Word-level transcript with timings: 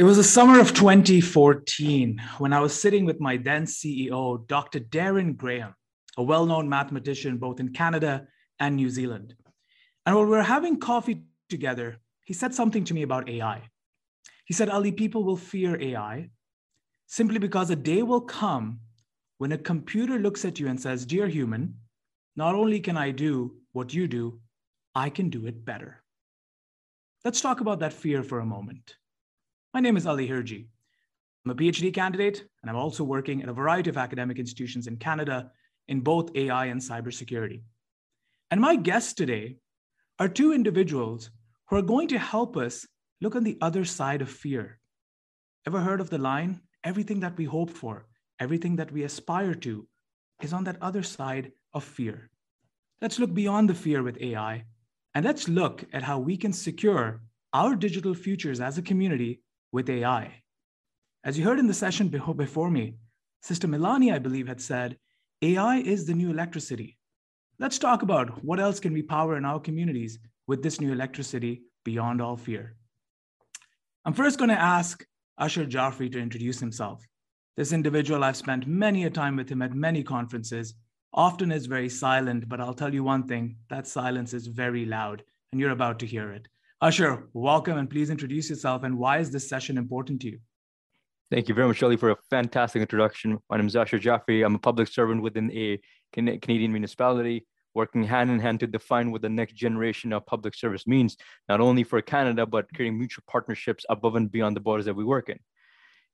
It 0.00 0.04
was 0.04 0.16
the 0.16 0.24
summer 0.24 0.58
of 0.58 0.72
2014 0.72 2.22
when 2.38 2.54
I 2.54 2.60
was 2.60 2.72
sitting 2.72 3.04
with 3.04 3.20
my 3.20 3.36
then 3.36 3.66
CEO, 3.66 4.48
Dr. 4.48 4.80
Darren 4.80 5.36
Graham, 5.36 5.74
a 6.16 6.22
well 6.22 6.46
known 6.46 6.70
mathematician 6.70 7.36
both 7.36 7.60
in 7.60 7.74
Canada 7.74 8.26
and 8.58 8.76
New 8.76 8.88
Zealand. 8.88 9.34
And 10.06 10.16
while 10.16 10.24
we 10.24 10.30
were 10.30 10.42
having 10.42 10.80
coffee 10.80 11.24
together, 11.50 11.98
he 12.24 12.32
said 12.32 12.54
something 12.54 12.82
to 12.84 12.94
me 12.94 13.02
about 13.02 13.28
AI. 13.28 13.68
He 14.46 14.54
said, 14.54 14.70
Ali, 14.70 14.90
people 14.90 15.22
will 15.22 15.36
fear 15.36 15.78
AI 15.78 16.30
simply 17.06 17.38
because 17.38 17.68
a 17.68 17.76
day 17.76 18.02
will 18.02 18.22
come 18.22 18.80
when 19.36 19.52
a 19.52 19.58
computer 19.58 20.18
looks 20.18 20.46
at 20.46 20.58
you 20.58 20.68
and 20.68 20.80
says, 20.80 21.04
Dear 21.04 21.28
human, 21.28 21.74
not 22.36 22.54
only 22.54 22.80
can 22.80 22.96
I 22.96 23.10
do 23.10 23.54
what 23.72 23.92
you 23.92 24.08
do, 24.08 24.40
I 24.94 25.10
can 25.10 25.28
do 25.28 25.44
it 25.44 25.62
better. 25.62 26.02
Let's 27.22 27.42
talk 27.42 27.60
about 27.60 27.80
that 27.80 27.92
fear 27.92 28.22
for 28.22 28.40
a 28.40 28.46
moment. 28.46 28.94
My 29.72 29.78
name 29.78 29.96
is 29.96 30.04
Ali 30.04 30.26
Hirji. 30.26 30.66
I'm 31.44 31.52
a 31.52 31.54
PhD 31.54 31.94
candidate, 31.94 32.42
and 32.60 32.68
I'm 32.68 32.76
also 32.76 33.04
working 33.04 33.40
at 33.40 33.48
a 33.48 33.52
variety 33.52 33.88
of 33.88 33.96
academic 33.96 34.40
institutions 34.40 34.88
in 34.88 34.96
Canada 34.96 35.52
in 35.86 36.00
both 36.00 36.34
AI 36.34 36.66
and 36.66 36.80
cybersecurity. 36.80 37.62
And 38.50 38.60
my 38.60 38.74
guests 38.74 39.12
today 39.12 39.58
are 40.18 40.28
two 40.28 40.52
individuals 40.52 41.30
who 41.68 41.76
are 41.76 41.82
going 41.82 42.08
to 42.08 42.18
help 42.18 42.56
us 42.56 42.84
look 43.20 43.36
on 43.36 43.44
the 43.44 43.58
other 43.60 43.84
side 43.84 44.22
of 44.22 44.28
fear. 44.28 44.80
Ever 45.68 45.78
heard 45.78 46.00
of 46.00 46.10
the 46.10 46.18
line? 46.18 46.62
Everything 46.82 47.20
that 47.20 47.38
we 47.38 47.44
hope 47.44 47.70
for, 47.70 48.06
everything 48.40 48.74
that 48.74 48.90
we 48.90 49.04
aspire 49.04 49.54
to 49.54 49.86
is 50.42 50.52
on 50.52 50.64
that 50.64 50.82
other 50.82 51.04
side 51.04 51.52
of 51.74 51.84
fear. 51.84 52.28
Let's 53.00 53.20
look 53.20 53.32
beyond 53.32 53.70
the 53.70 53.74
fear 53.76 54.02
with 54.02 54.20
AI 54.20 54.64
and 55.14 55.24
let's 55.24 55.48
look 55.48 55.84
at 55.92 56.02
how 56.02 56.18
we 56.18 56.36
can 56.36 56.52
secure 56.52 57.20
our 57.52 57.76
digital 57.76 58.14
futures 58.14 58.60
as 58.60 58.76
a 58.76 58.82
community 58.82 59.42
with 59.72 59.88
AI. 59.88 60.42
As 61.24 61.38
you 61.38 61.44
heard 61.44 61.58
in 61.58 61.66
the 61.66 61.74
session 61.74 62.08
before 62.08 62.70
me, 62.70 62.94
Sister 63.42 63.68
Milani, 63.68 64.12
I 64.12 64.18
believe, 64.18 64.48
had 64.48 64.60
said, 64.60 64.98
AI 65.42 65.78
is 65.78 66.06
the 66.06 66.14
new 66.14 66.30
electricity. 66.30 66.98
Let's 67.58 67.78
talk 67.78 68.02
about 68.02 68.44
what 68.44 68.60
else 68.60 68.80
can 68.80 68.92
we 68.92 69.02
power 69.02 69.36
in 69.36 69.44
our 69.44 69.60
communities 69.60 70.18
with 70.46 70.62
this 70.62 70.80
new 70.80 70.92
electricity 70.92 71.62
beyond 71.84 72.20
all 72.20 72.36
fear. 72.36 72.74
I'm 74.04 74.14
first 74.14 74.38
going 74.38 74.50
to 74.50 74.60
ask 74.60 75.04
Asher 75.38 75.66
Jafri 75.66 76.10
to 76.12 76.18
introduce 76.18 76.58
himself. 76.58 77.06
This 77.56 77.72
individual, 77.72 78.24
I've 78.24 78.36
spent 78.36 78.66
many 78.66 79.04
a 79.04 79.10
time 79.10 79.36
with 79.36 79.50
him 79.50 79.62
at 79.62 79.74
many 79.74 80.02
conferences, 80.02 80.74
often 81.12 81.52
is 81.52 81.66
very 81.66 81.88
silent, 81.88 82.48
but 82.48 82.60
I'll 82.60 82.74
tell 82.74 82.94
you 82.94 83.04
one 83.04 83.26
thing, 83.26 83.56
that 83.68 83.86
silence 83.86 84.32
is 84.32 84.46
very 84.46 84.86
loud, 84.86 85.22
and 85.52 85.60
you're 85.60 85.70
about 85.70 85.98
to 86.00 86.06
hear 86.06 86.32
it. 86.32 86.48
Asher, 86.82 87.28
welcome 87.34 87.76
and 87.76 87.90
please 87.90 88.08
introduce 88.08 88.48
yourself 88.48 88.84
and 88.84 88.96
why 88.96 89.18
is 89.18 89.30
this 89.30 89.46
session 89.46 89.76
important 89.76 90.18
to 90.22 90.30
you? 90.30 90.38
Thank 91.30 91.46
you 91.46 91.54
very 91.54 91.68
much, 91.68 91.82
Ali, 91.82 91.98
for 91.98 92.08
a 92.08 92.16
fantastic 92.30 92.80
introduction. 92.80 93.38
My 93.50 93.58
name 93.58 93.66
is 93.66 93.76
Asher 93.76 93.98
Jafri. 93.98 94.42
I'm 94.42 94.54
a 94.54 94.58
public 94.58 94.88
servant 94.88 95.20
within 95.20 95.52
a 95.52 95.78
Canadian 96.14 96.72
municipality, 96.72 97.46
working 97.74 98.02
hand 98.02 98.30
in 98.30 98.40
hand 98.40 98.60
to 98.60 98.66
define 98.66 99.12
what 99.12 99.20
the 99.20 99.28
next 99.28 99.56
generation 99.56 100.14
of 100.14 100.24
public 100.24 100.54
service 100.54 100.86
means, 100.86 101.18
not 101.50 101.60
only 101.60 101.84
for 101.84 102.00
Canada, 102.00 102.46
but 102.46 102.72
creating 102.74 102.96
mutual 102.96 103.24
partnerships 103.28 103.84
above 103.90 104.16
and 104.16 104.32
beyond 104.32 104.56
the 104.56 104.60
borders 104.60 104.86
that 104.86 104.96
we 104.96 105.04
work 105.04 105.28
in. 105.28 105.38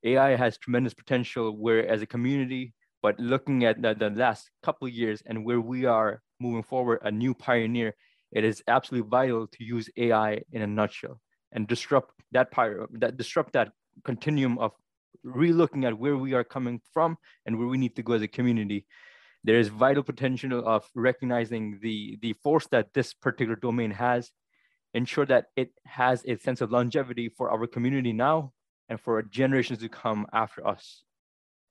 AI 0.03 0.35
has 0.35 0.59
tremendous 0.59 0.95
potential 0.95 1.57
where 1.57 1.87
as 1.87 2.03
a 2.03 2.07
community, 2.07 2.75
but 3.05 3.17
looking 3.21 3.65
at 3.65 3.81
the, 3.81 3.95
the 3.95 4.11
last 4.11 4.51
couple 4.65 4.89
of 4.89 4.93
years 4.93 5.23
and 5.27 5.45
where 5.45 5.61
we 5.61 5.85
are 5.85 6.23
moving 6.41 6.65
forward, 6.65 6.99
a 7.03 7.11
new 7.13 7.35
pioneer 7.35 7.95
it 8.33 8.45
is 8.45 8.63
absolutely 8.69 9.09
vital 9.09 9.47
to 9.47 9.65
use 9.65 9.89
AI 9.97 10.43
in 10.53 10.63
a 10.63 10.67
nutshell 10.67 11.21
and 11.53 11.67
disrupt 11.67 12.13
that 12.33 12.51
pyro, 12.51 12.87
that 12.93 13.17
disrupt 13.17 13.53
that 13.53 13.71
continuum 14.05 14.59
of 14.59 14.73
relooking 15.25 15.85
at 15.85 15.99
where 15.99 16.17
we 16.17 16.35
are 16.35 16.45
coming 16.45 16.81
from 16.93 17.17
and 17.47 17.59
where 17.59 17.69
we 17.69 17.79
need 17.79 17.97
to 17.97 18.03
go 18.03 18.15
as 18.15 18.23
a 18.23 18.29
community. 18.29 18.87
There 19.45 19.59
is 19.59 19.69
vital 19.69 20.03
potential 20.03 20.67
of 20.67 20.85
recognizing 20.95 21.79
the, 21.81 22.19
the 22.21 22.33
force 22.35 22.67
that 22.69 22.93
this 22.95 23.15
particular 23.15 23.57
domain 23.57 23.93
has, 23.93 24.31
ensure 24.93 25.27
that 25.27 25.47
it 25.57 25.71
has 25.85 26.25
a 26.27 26.37
sense 26.37 26.61
of 26.61 26.73
longevity 26.73 27.29
for 27.29 27.51
our 27.51 27.67
community 27.67 28.13
now 28.13 28.53
and 28.89 29.01
for 29.01 29.23
generations 29.23 29.79
to 29.81 29.89
come 29.89 30.27
after 30.33 30.67
us. 30.67 31.03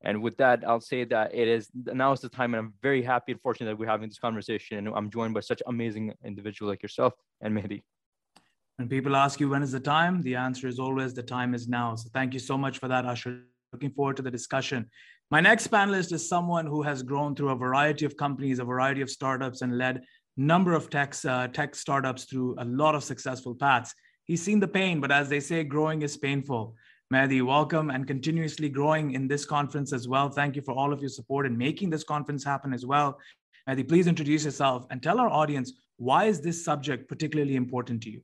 And 0.04 0.22
with 0.22 0.38
that, 0.38 0.64
I'll 0.68 0.82
say 0.82 1.04
that 1.06 1.34
it 1.34 1.48
is 1.48 1.70
now 1.74 2.12
is 2.12 2.20
the 2.20 2.30
time, 2.30 2.54
and 2.54 2.66
I'm 2.66 2.74
very 2.82 3.02
happy 3.02 3.32
and 3.32 3.42
fortunate 3.42 3.72
that 3.72 3.80
we're 3.80 3.88
having 3.88 4.10
this 4.10 4.20
conversation. 4.20 4.78
And 4.78 4.88
I'm 4.96 5.10
joined 5.10 5.34
by 5.34 5.40
such 5.40 5.62
amazing 5.68 6.14
individual 6.24 6.70
like 6.70 6.84
yourself 6.84 7.14
and 7.42 7.56
Mahdi. 7.56 7.84
When 8.78 8.90
people 8.90 9.16
ask 9.16 9.40
you 9.40 9.50
when 9.50 9.64
is 9.64 9.72
the 9.72 9.80
time, 9.80 10.22
the 10.22 10.36
answer 10.36 10.68
is 10.68 10.80
always 10.80 11.14
the 11.14 11.24
time 11.24 11.56
is 11.56 11.68
now. 11.68 11.96
So 11.96 12.10
thank 12.14 12.34
you 12.34 12.40
so 12.40 12.58
much 12.58 12.80
for 12.80 12.88
that, 12.88 13.06
Asher. 13.06 13.44
Looking 13.72 13.92
forward 13.92 14.18
to 14.18 14.22
the 14.22 14.32
discussion. 14.32 14.90
My 15.32 15.42
next 15.42 15.68
panelist 15.68 16.12
is 16.14 16.28
someone 16.30 16.68
who 16.68 16.84
has 16.84 17.02
grown 17.02 17.36
through 17.36 17.50
a 17.50 17.56
variety 17.56 18.06
of 18.06 18.16
companies, 18.16 18.60
a 18.60 18.66
variety 18.66 19.02
of 19.02 19.10
startups, 19.10 19.62
and 19.62 19.78
led 19.78 20.04
number 20.38 20.74
of 20.74 20.90
tech, 20.90 21.16
uh, 21.26 21.48
tech 21.48 21.74
startups 21.74 22.26
through 22.26 22.56
a 22.60 22.66
lot 22.66 22.96
of 22.96 23.04
successful 23.04 23.56
paths. 23.56 23.94
He's 24.26 24.42
seen 24.42 24.60
the 24.60 24.68
pain, 24.68 25.00
but 25.00 25.12
as 25.12 25.30
they 25.30 25.40
say, 25.40 25.64
growing 25.64 26.02
is 26.02 26.18
painful. 26.18 26.76
Mahdi, 27.12 27.44
welcome 27.44 27.92
and 27.92 28.08
continuously 28.08 28.68
growing 28.68 29.12
in 29.12 29.28
this 29.28 29.46
conference 29.46 29.94
as 29.94 30.08
well. 30.08 30.28
Thank 30.28 30.56
you 30.56 30.64
for 30.64 30.72
all 30.72 30.92
of 30.92 31.02
your 31.02 31.10
support 31.10 31.46
in 31.46 31.56
making 31.56 31.92
this 31.92 32.04
conference 32.04 32.44
happen 32.44 32.74
as 32.74 32.84
well. 32.84 33.20
Mahdi, 33.68 33.84
please 33.84 34.08
introduce 34.08 34.44
yourself 34.44 34.88
and 34.90 35.04
tell 35.04 35.20
our 35.20 35.30
audience 35.30 35.74
why 35.98 36.26
is 36.26 36.42
this 36.42 36.66
subject 36.66 37.08
particularly 37.08 37.58
important 37.58 38.02
to 38.04 38.10
you? 38.10 38.22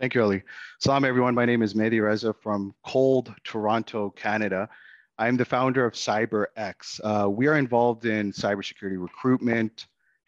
Thank 0.00 0.16
you, 0.16 0.24
Ali. 0.24 0.42
Salam, 0.80 1.04
everyone. 1.04 1.36
My 1.36 1.44
name 1.44 1.62
is 1.62 1.76
Mahdi 1.76 1.98
Raza 1.98 2.34
from 2.42 2.74
cold 2.84 3.32
Toronto, 3.44 4.10
Canada. 4.10 4.68
I'm 5.16 5.36
the 5.36 5.44
founder 5.44 5.84
of 5.84 5.92
CyberX. 5.92 7.00
Uh, 7.04 7.30
we 7.30 7.46
are 7.46 7.58
involved 7.58 8.06
in 8.06 8.32
cybersecurity 8.32 9.00
recruitment, 9.00 9.86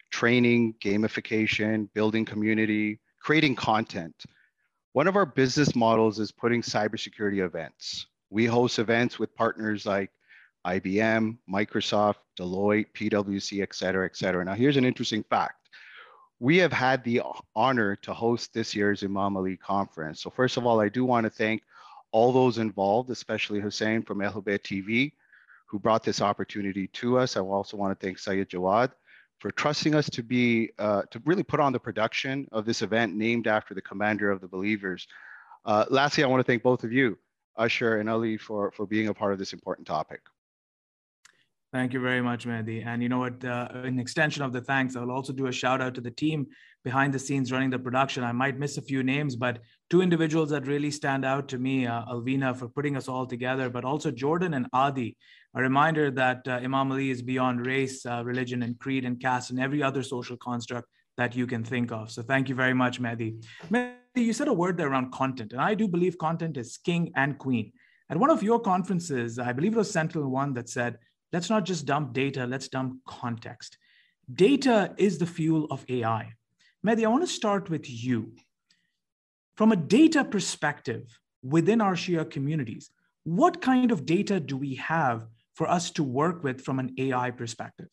training, 0.09 0.75
gamification, 0.81 1.89
building 1.93 2.23
community, 2.23 3.01
creating 3.19 3.55
content. 3.55 4.15
One 4.93 5.07
of 5.07 5.15
our 5.15 5.25
business 5.25 5.73
models 5.73 6.19
is 6.19 6.31
putting 6.33 6.61
cybersecurity 6.61 7.45
events. 7.45 8.07
We 8.29 8.45
host 8.45 8.77
events 8.77 9.17
with 9.17 9.33
partners 9.35 9.85
like 9.85 10.11
IBM, 10.67 11.37
Microsoft, 11.49 12.17
Deloitte, 12.37 12.87
PwC, 12.93 13.63
et 13.63 13.73
cetera, 13.73 14.05
et 14.05 14.17
cetera. 14.17 14.43
Now, 14.43 14.53
here's 14.53 14.75
an 14.75 14.83
interesting 14.83 15.23
fact. 15.23 15.69
We 16.39 16.57
have 16.57 16.73
had 16.73 17.05
the 17.05 17.21
honor 17.55 17.95
to 17.97 18.13
host 18.13 18.53
this 18.53 18.75
year's 18.75 19.01
Imam 19.01 19.37
Ali 19.37 19.55
conference. 19.55 20.21
So 20.21 20.29
first 20.29 20.57
of 20.57 20.65
all, 20.65 20.81
I 20.81 20.89
do 20.89 21.05
want 21.05 21.23
to 21.23 21.29
thank 21.29 21.63
all 22.11 22.33
those 22.33 22.57
involved, 22.57 23.09
especially 23.11 23.61
Hussein 23.61 24.01
from 24.01 24.17
Ahlul 24.19 24.43
TV, 24.43 25.13
who 25.67 25.79
brought 25.79 26.03
this 26.03 26.21
opportunity 26.21 26.87
to 26.87 27.17
us. 27.17 27.37
I 27.37 27.39
also 27.39 27.77
want 27.77 27.97
to 27.97 28.05
thank 28.05 28.19
Sayed 28.19 28.49
Jawad 28.49 28.91
for 29.41 29.49
trusting 29.49 29.95
us 29.95 30.07
to 30.07 30.21
be 30.21 30.69
uh, 30.77 31.01
to 31.09 31.19
really 31.25 31.41
put 31.41 31.59
on 31.59 31.73
the 31.73 31.79
production 31.79 32.47
of 32.51 32.63
this 32.63 32.83
event 32.83 33.15
named 33.15 33.47
after 33.47 33.73
the 33.73 33.81
commander 33.81 34.29
of 34.29 34.39
the 34.39 34.47
believers. 34.47 35.07
Uh, 35.65 35.83
lastly, 35.89 36.23
I 36.23 36.27
want 36.27 36.45
to 36.45 36.49
thank 36.49 36.61
both 36.61 36.83
of 36.83 36.93
you, 36.93 37.17
Asher 37.57 37.97
and 37.97 38.07
Ali, 38.07 38.37
for, 38.37 38.71
for 38.71 38.85
being 38.85 39.07
a 39.07 39.13
part 39.13 39.33
of 39.33 39.39
this 39.39 39.51
important 39.51 39.87
topic. 39.87 40.21
Thank 41.73 41.93
you 41.93 42.01
very 42.01 42.21
much, 42.21 42.45
Mahdi. 42.45 42.81
And 42.81 43.01
you 43.01 43.07
know 43.07 43.19
what, 43.19 43.45
uh, 43.45 43.69
in 43.85 43.97
extension 43.97 44.43
of 44.43 44.51
the 44.51 44.59
thanks, 44.59 44.97
I'll 44.97 45.09
also 45.09 45.31
do 45.31 45.47
a 45.47 45.53
shout 45.53 45.81
out 45.81 45.95
to 45.95 46.01
the 46.01 46.11
team 46.11 46.47
behind 46.83 47.13
the 47.13 47.19
scenes 47.19 47.49
running 47.49 47.69
the 47.69 47.79
production. 47.79 48.25
I 48.25 48.33
might 48.33 48.59
miss 48.59 48.77
a 48.77 48.81
few 48.81 49.03
names, 49.03 49.37
but 49.37 49.59
two 49.89 50.01
individuals 50.01 50.49
that 50.49 50.67
really 50.67 50.91
stand 50.91 51.23
out 51.23 51.47
to 51.47 51.57
me, 51.57 51.87
uh, 51.87 52.03
Alvina 52.05 52.57
for 52.57 52.67
putting 52.67 52.97
us 52.97 53.07
all 53.07 53.25
together, 53.25 53.69
but 53.69 53.85
also 53.85 54.11
Jordan 54.11 54.53
and 54.53 54.67
Adi 54.73 55.15
a 55.53 55.61
reminder 55.61 56.09
that 56.11 56.47
uh, 56.47 56.51
Imam 56.63 56.91
Ali 56.91 57.09
is 57.09 57.21
beyond 57.21 57.65
race, 57.65 58.05
uh, 58.05 58.23
religion, 58.23 58.63
and 58.63 58.79
creed 58.79 59.05
and 59.05 59.19
caste 59.19 59.49
and 59.49 59.59
every 59.59 59.83
other 59.83 60.01
social 60.01 60.37
construct 60.37 60.87
that 61.17 61.35
you 61.35 61.45
can 61.45 61.63
think 61.63 61.91
of. 61.91 62.09
So 62.09 62.21
thank 62.21 62.47
you 62.47 62.55
very 62.55 62.73
much, 62.73 62.99
Mahdi. 62.99 63.35
Mahdi, 63.69 63.93
you 64.15 64.33
said 64.33 64.47
a 64.47 64.53
word 64.53 64.77
there 64.77 64.87
around 64.87 65.11
content, 65.11 65.51
and 65.51 65.61
I 65.61 65.73
do 65.73 65.87
believe 65.87 66.17
content 66.17 66.57
is 66.57 66.77
king 66.77 67.11
and 67.15 67.37
queen. 67.37 67.73
At 68.09 68.17
one 68.17 68.29
of 68.29 68.43
your 68.43 68.59
conferences, 68.59 69.39
I 69.39 69.53
believe 69.53 69.73
it 69.73 69.77
was 69.77 69.91
SentinelOne 69.91 70.55
that 70.55 70.69
said, 70.69 70.97
let's 71.33 71.49
not 71.49 71.65
just 71.65 71.85
dump 71.85 72.13
data, 72.13 72.45
let's 72.45 72.67
dump 72.67 72.99
context. 73.07 73.77
Data 74.33 74.93
is 74.97 75.17
the 75.17 75.25
fuel 75.25 75.65
of 75.71 75.85
AI. 75.89 76.33
Mahdi, 76.83 77.05
I 77.05 77.09
want 77.09 77.23
to 77.23 77.27
start 77.27 77.69
with 77.69 77.89
you. 77.89 78.33
From 79.55 79.71
a 79.71 79.75
data 79.75 80.23
perspective 80.23 81.19
within 81.43 81.81
our 81.81 81.93
Shia 81.93 82.29
communities, 82.29 82.89
what 83.23 83.61
kind 83.61 83.91
of 83.91 84.05
data 84.05 84.39
do 84.39 84.57
we 84.57 84.75
have 84.75 85.27
for 85.53 85.69
us 85.69 85.91
to 85.91 86.03
work 86.03 86.43
with 86.43 86.61
from 86.61 86.79
an 86.79 86.93
AI 86.97 87.31
perspective? 87.31 87.89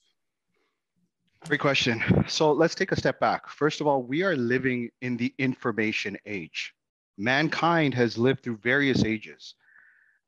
Great 1.46 1.60
question. 1.60 2.02
So 2.26 2.52
let's 2.52 2.74
take 2.74 2.92
a 2.92 2.96
step 2.96 3.20
back. 3.20 3.48
First 3.48 3.80
of 3.80 3.86
all, 3.86 4.02
we 4.02 4.22
are 4.22 4.36
living 4.36 4.90
in 5.02 5.16
the 5.16 5.32
information 5.38 6.16
age. 6.26 6.74
Mankind 7.16 7.94
has 7.94 8.18
lived 8.18 8.42
through 8.42 8.58
various 8.58 9.04
ages. 9.04 9.54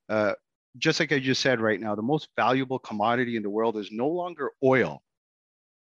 Uh, 0.09 0.35
just 0.79 1.01
like 1.01 1.13
I 1.13 1.19
just 1.19 1.41
said 1.41 1.61
right 1.61 1.81
now, 1.81 1.95
the 1.95 2.03
most 2.03 2.29
valuable 2.37 2.79
commodity 2.79 3.37
in 3.37 3.43
the 3.43 3.51
world 3.51 3.77
is 3.77 3.91
no 3.91 4.09
longer 4.09 4.51
oil, 4.63 5.03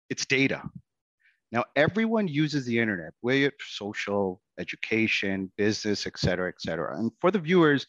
it's 0.08 0.26
data. 0.26 0.62
Now, 1.52 1.64
everyone 1.76 2.28
uses 2.28 2.66
the 2.66 2.78
internet, 2.78 3.12
whether 3.20 3.46
it's 3.46 3.76
social, 3.76 4.40
education, 4.58 5.50
business, 5.56 6.06
et 6.06 6.18
cetera, 6.18 6.48
et 6.48 6.60
cetera. 6.60 6.98
And 6.98 7.12
for 7.20 7.30
the 7.30 7.38
viewers, 7.38 7.86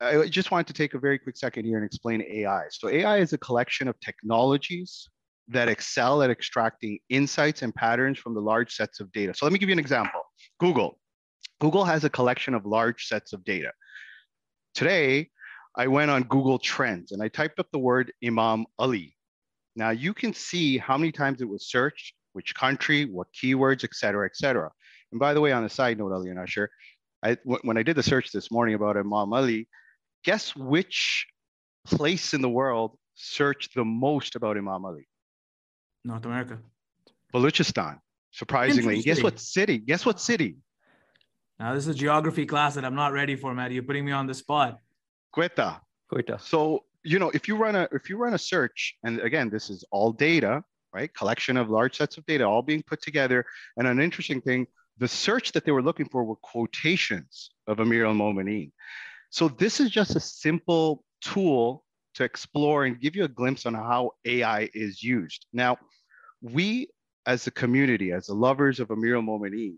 I 0.00 0.28
just 0.28 0.50
wanted 0.50 0.66
to 0.66 0.74
take 0.74 0.92
a 0.92 0.98
very 0.98 1.18
quick 1.18 1.36
second 1.36 1.64
here 1.64 1.78
and 1.78 1.86
explain 1.86 2.22
AI. 2.22 2.64
So 2.70 2.88
AI 2.90 3.18
is 3.18 3.32
a 3.32 3.38
collection 3.38 3.88
of 3.88 3.98
technologies 4.00 5.08
that 5.48 5.68
excel 5.68 6.22
at 6.22 6.30
extracting 6.30 6.98
insights 7.08 7.62
and 7.62 7.74
patterns 7.74 8.18
from 8.18 8.34
the 8.34 8.40
large 8.40 8.74
sets 8.74 9.00
of 9.00 9.10
data. 9.12 9.32
So 9.34 9.46
let 9.46 9.52
me 9.52 9.58
give 9.58 9.68
you 9.68 9.74
an 9.74 9.78
example. 9.78 10.20
Google. 10.60 10.98
Google 11.60 11.84
has 11.84 12.04
a 12.04 12.10
collection 12.10 12.52
of 12.52 12.66
large 12.66 13.06
sets 13.06 13.32
of 13.32 13.42
data. 13.44 13.72
Today, 14.74 15.30
I 15.76 15.86
went 15.86 16.10
on 16.10 16.22
Google 16.24 16.58
Trends 16.58 17.12
and 17.12 17.22
I 17.22 17.28
typed 17.28 17.58
up 17.60 17.66
the 17.70 17.78
word 17.78 18.12
Imam 18.24 18.64
Ali. 18.78 19.14
Now 19.74 19.90
you 19.90 20.14
can 20.14 20.32
see 20.32 20.78
how 20.78 20.96
many 20.96 21.12
times 21.12 21.42
it 21.42 21.48
was 21.48 21.66
searched, 21.66 22.14
which 22.32 22.54
country, 22.54 23.04
what 23.04 23.26
keywords, 23.32 23.84
et 23.84 23.94
cetera, 23.94 24.26
et 24.26 24.36
cetera. 24.36 24.70
And 25.12 25.20
by 25.20 25.34
the 25.34 25.40
way, 25.40 25.52
on 25.52 25.64
a 25.64 25.68
side 25.68 25.98
note, 25.98 26.12
Ali 26.12 26.30
and 26.30 26.38
Asher, 26.38 26.70
I, 27.22 27.36
when 27.44 27.76
I 27.76 27.82
did 27.82 27.96
the 27.96 28.02
search 28.02 28.32
this 28.32 28.50
morning 28.50 28.74
about 28.74 28.96
Imam 28.96 29.32
Ali, 29.32 29.68
guess 30.24 30.56
which 30.56 31.26
place 31.84 32.32
in 32.34 32.40
the 32.40 32.48
world 32.48 32.96
searched 33.14 33.74
the 33.74 33.84
most 33.84 34.34
about 34.34 34.56
Imam 34.56 34.84
Ali? 34.84 35.06
North 36.04 36.24
America. 36.24 36.58
Baluchistan, 37.34 37.98
surprisingly. 38.30 39.02
Guess 39.02 39.22
what 39.22 39.38
city? 39.38 39.78
Guess 39.78 40.06
what 40.06 40.20
city? 40.20 40.56
Now, 41.58 41.74
this 41.74 41.86
is 41.86 41.94
a 41.94 41.98
geography 41.98 42.46
class 42.46 42.74
that 42.74 42.84
I'm 42.84 42.94
not 42.94 43.12
ready 43.12 43.36
for, 43.36 43.54
Matt. 43.54 43.72
You're 43.72 43.82
putting 43.82 44.04
me 44.04 44.12
on 44.12 44.26
the 44.26 44.34
spot. 44.34 44.78
Quetta. 45.36 45.80
Quetta. 46.10 46.40
So, 46.40 46.84
you 47.04 47.18
know, 47.18 47.30
if 47.34 47.46
you 47.46 47.56
run 47.56 47.76
a 47.76 47.88
if 47.92 48.08
you 48.08 48.16
run 48.16 48.34
a 48.34 48.38
search, 48.38 48.96
and 49.04 49.20
again, 49.20 49.50
this 49.50 49.68
is 49.68 49.84
all 49.90 50.12
data, 50.12 50.64
right? 50.94 51.12
Collection 51.12 51.56
of 51.56 51.68
large 51.68 51.96
sets 51.96 52.16
of 52.16 52.24
data 52.24 52.44
all 52.44 52.62
being 52.62 52.82
put 52.82 53.02
together. 53.02 53.44
And 53.76 53.86
an 53.86 54.00
interesting 54.00 54.40
thing, 54.40 54.66
the 54.98 55.08
search 55.08 55.52
that 55.52 55.64
they 55.64 55.72
were 55.72 55.82
looking 55.82 56.08
for 56.08 56.24
were 56.24 56.36
quotations 56.36 57.50
of 57.66 57.80
Amir 57.80 58.06
al-Mu'mineen. 58.06 58.72
So 59.28 59.48
this 59.48 59.78
is 59.78 59.90
just 59.90 60.16
a 60.16 60.20
simple 60.20 61.04
tool 61.20 61.84
to 62.14 62.24
explore 62.24 62.86
and 62.86 62.98
give 62.98 63.14
you 63.14 63.24
a 63.24 63.28
glimpse 63.28 63.66
on 63.66 63.74
how 63.74 64.12
AI 64.24 64.70
is 64.72 65.02
used. 65.02 65.44
Now, 65.52 65.76
we 66.40 66.88
as 67.26 67.46
a 67.46 67.50
community, 67.50 68.12
as 68.12 68.26
the 68.26 68.34
lovers 68.34 68.80
of 68.80 68.90
Amir 68.90 69.16
al-Mu'mineen, 69.16 69.76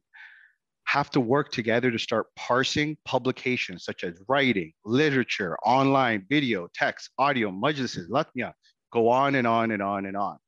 have 0.89 1.11
to 1.11 1.21
work 1.21 1.53
together 1.53 1.91
to 1.91 1.99
start 1.99 2.29
parsing 2.35 2.97
publications 3.05 3.85
such 3.85 4.05
as 4.05 4.19
writing, 4.27 4.73
literature, 4.87 5.55
online, 5.63 6.25
video, 6.31 6.67
text, 6.75 7.11
audio, 7.19 7.51
majlises, 7.51 8.09
latmia, 8.09 8.55
go 8.91 9.11
on 9.11 9.35
and 9.35 9.47
on 9.47 9.71
and 9.71 9.83
on 9.83 10.07
and 10.07 10.17
on. 10.17 10.39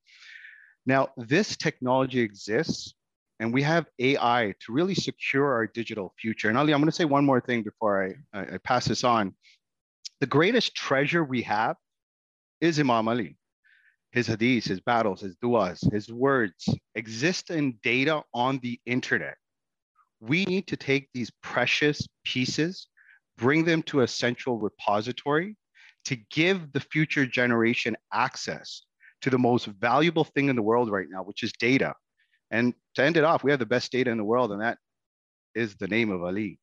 Now, 0.87 1.09
this 1.19 1.59
technology 1.59 2.21
exists 2.21 2.95
and 3.39 3.53
we 3.53 3.61
have 3.63 3.85
AI 3.99 4.55
to 4.65 4.73
really 4.73 4.95
secure 4.95 5.53
our 5.53 5.67
digital 5.67 6.15
future. 6.19 6.49
And 6.49 6.57
Ali, 6.57 6.73
I'm 6.73 6.81
going 6.81 6.89
to 6.91 6.97
say 6.97 7.05
one 7.05 7.27
more 7.27 7.43
thing 7.43 7.63
before 7.63 8.03
I, 8.03 8.39
I, 8.39 8.55
I 8.55 8.59
pass 8.65 8.87
this 8.87 9.05
on. 9.05 9.35
The 10.21 10.27
greatest 10.27 10.75
treasure 10.75 11.23
we 11.23 11.43
have 11.43 11.77
is 12.63 12.81
Imam 12.81 13.09
Ali. 13.09 13.37
His 14.13 14.27
hadiths, 14.27 14.69
his 14.69 14.81
battles, 14.81 15.21
his 15.21 15.37
du'as, 15.37 15.93
his 15.93 16.11
words 16.11 16.67
exist 16.95 17.51
in 17.51 17.79
data 17.83 18.23
on 18.33 18.59
the 18.63 18.81
internet. 18.87 19.37
We 20.21 20.45
need 20.45 20.67
to 20.69 20.77
take 20.77 21.09
these 21.13 21.31
precious 21.43 22.07
pieces, 22.25 22.87
bring 23.39 23.65
them 23.65 23.83
to 23.85 24.01
a 24.01 24.09
central 24.09 24.59
repository 24.59 25.57
to 26.05 26.17
give 26.31 26.73
the 26.73 26.81
future 26.81 27.27
generation 27.27 27.97
access 28.13 28.83
to 29.23 29.31
the 29.31 29.39
most 29.39 29.67
valuable 29.67 30.25
thing 30.25 30.49
in 30.49 30.57
the 30.57 30.63
world 30.63 30.91
right 30.91 31.07
now, 31.11 31.23
which 31.23 31.43
is 31.43 31.53
data. 31.53 31.95
And 32.51 32.75
to 32.95 33.03
end 33.03 33.17
it 33.17 33.25
off, 33.25 33.45
we 33.45 33.51
have 33.51 33.61
the 33.61 33.67
best 33.67 33.93
data 33.93 34.11
in 34.11 34.19
the 34.19 34.25
world, 34.25 34.53
and 34.53 34.61
that 34.61 34.79
is 35.55 35.77
the 35.77 35.89
name 35.89 36.11
of 36.11 36.23
Ali. 36.23 36.59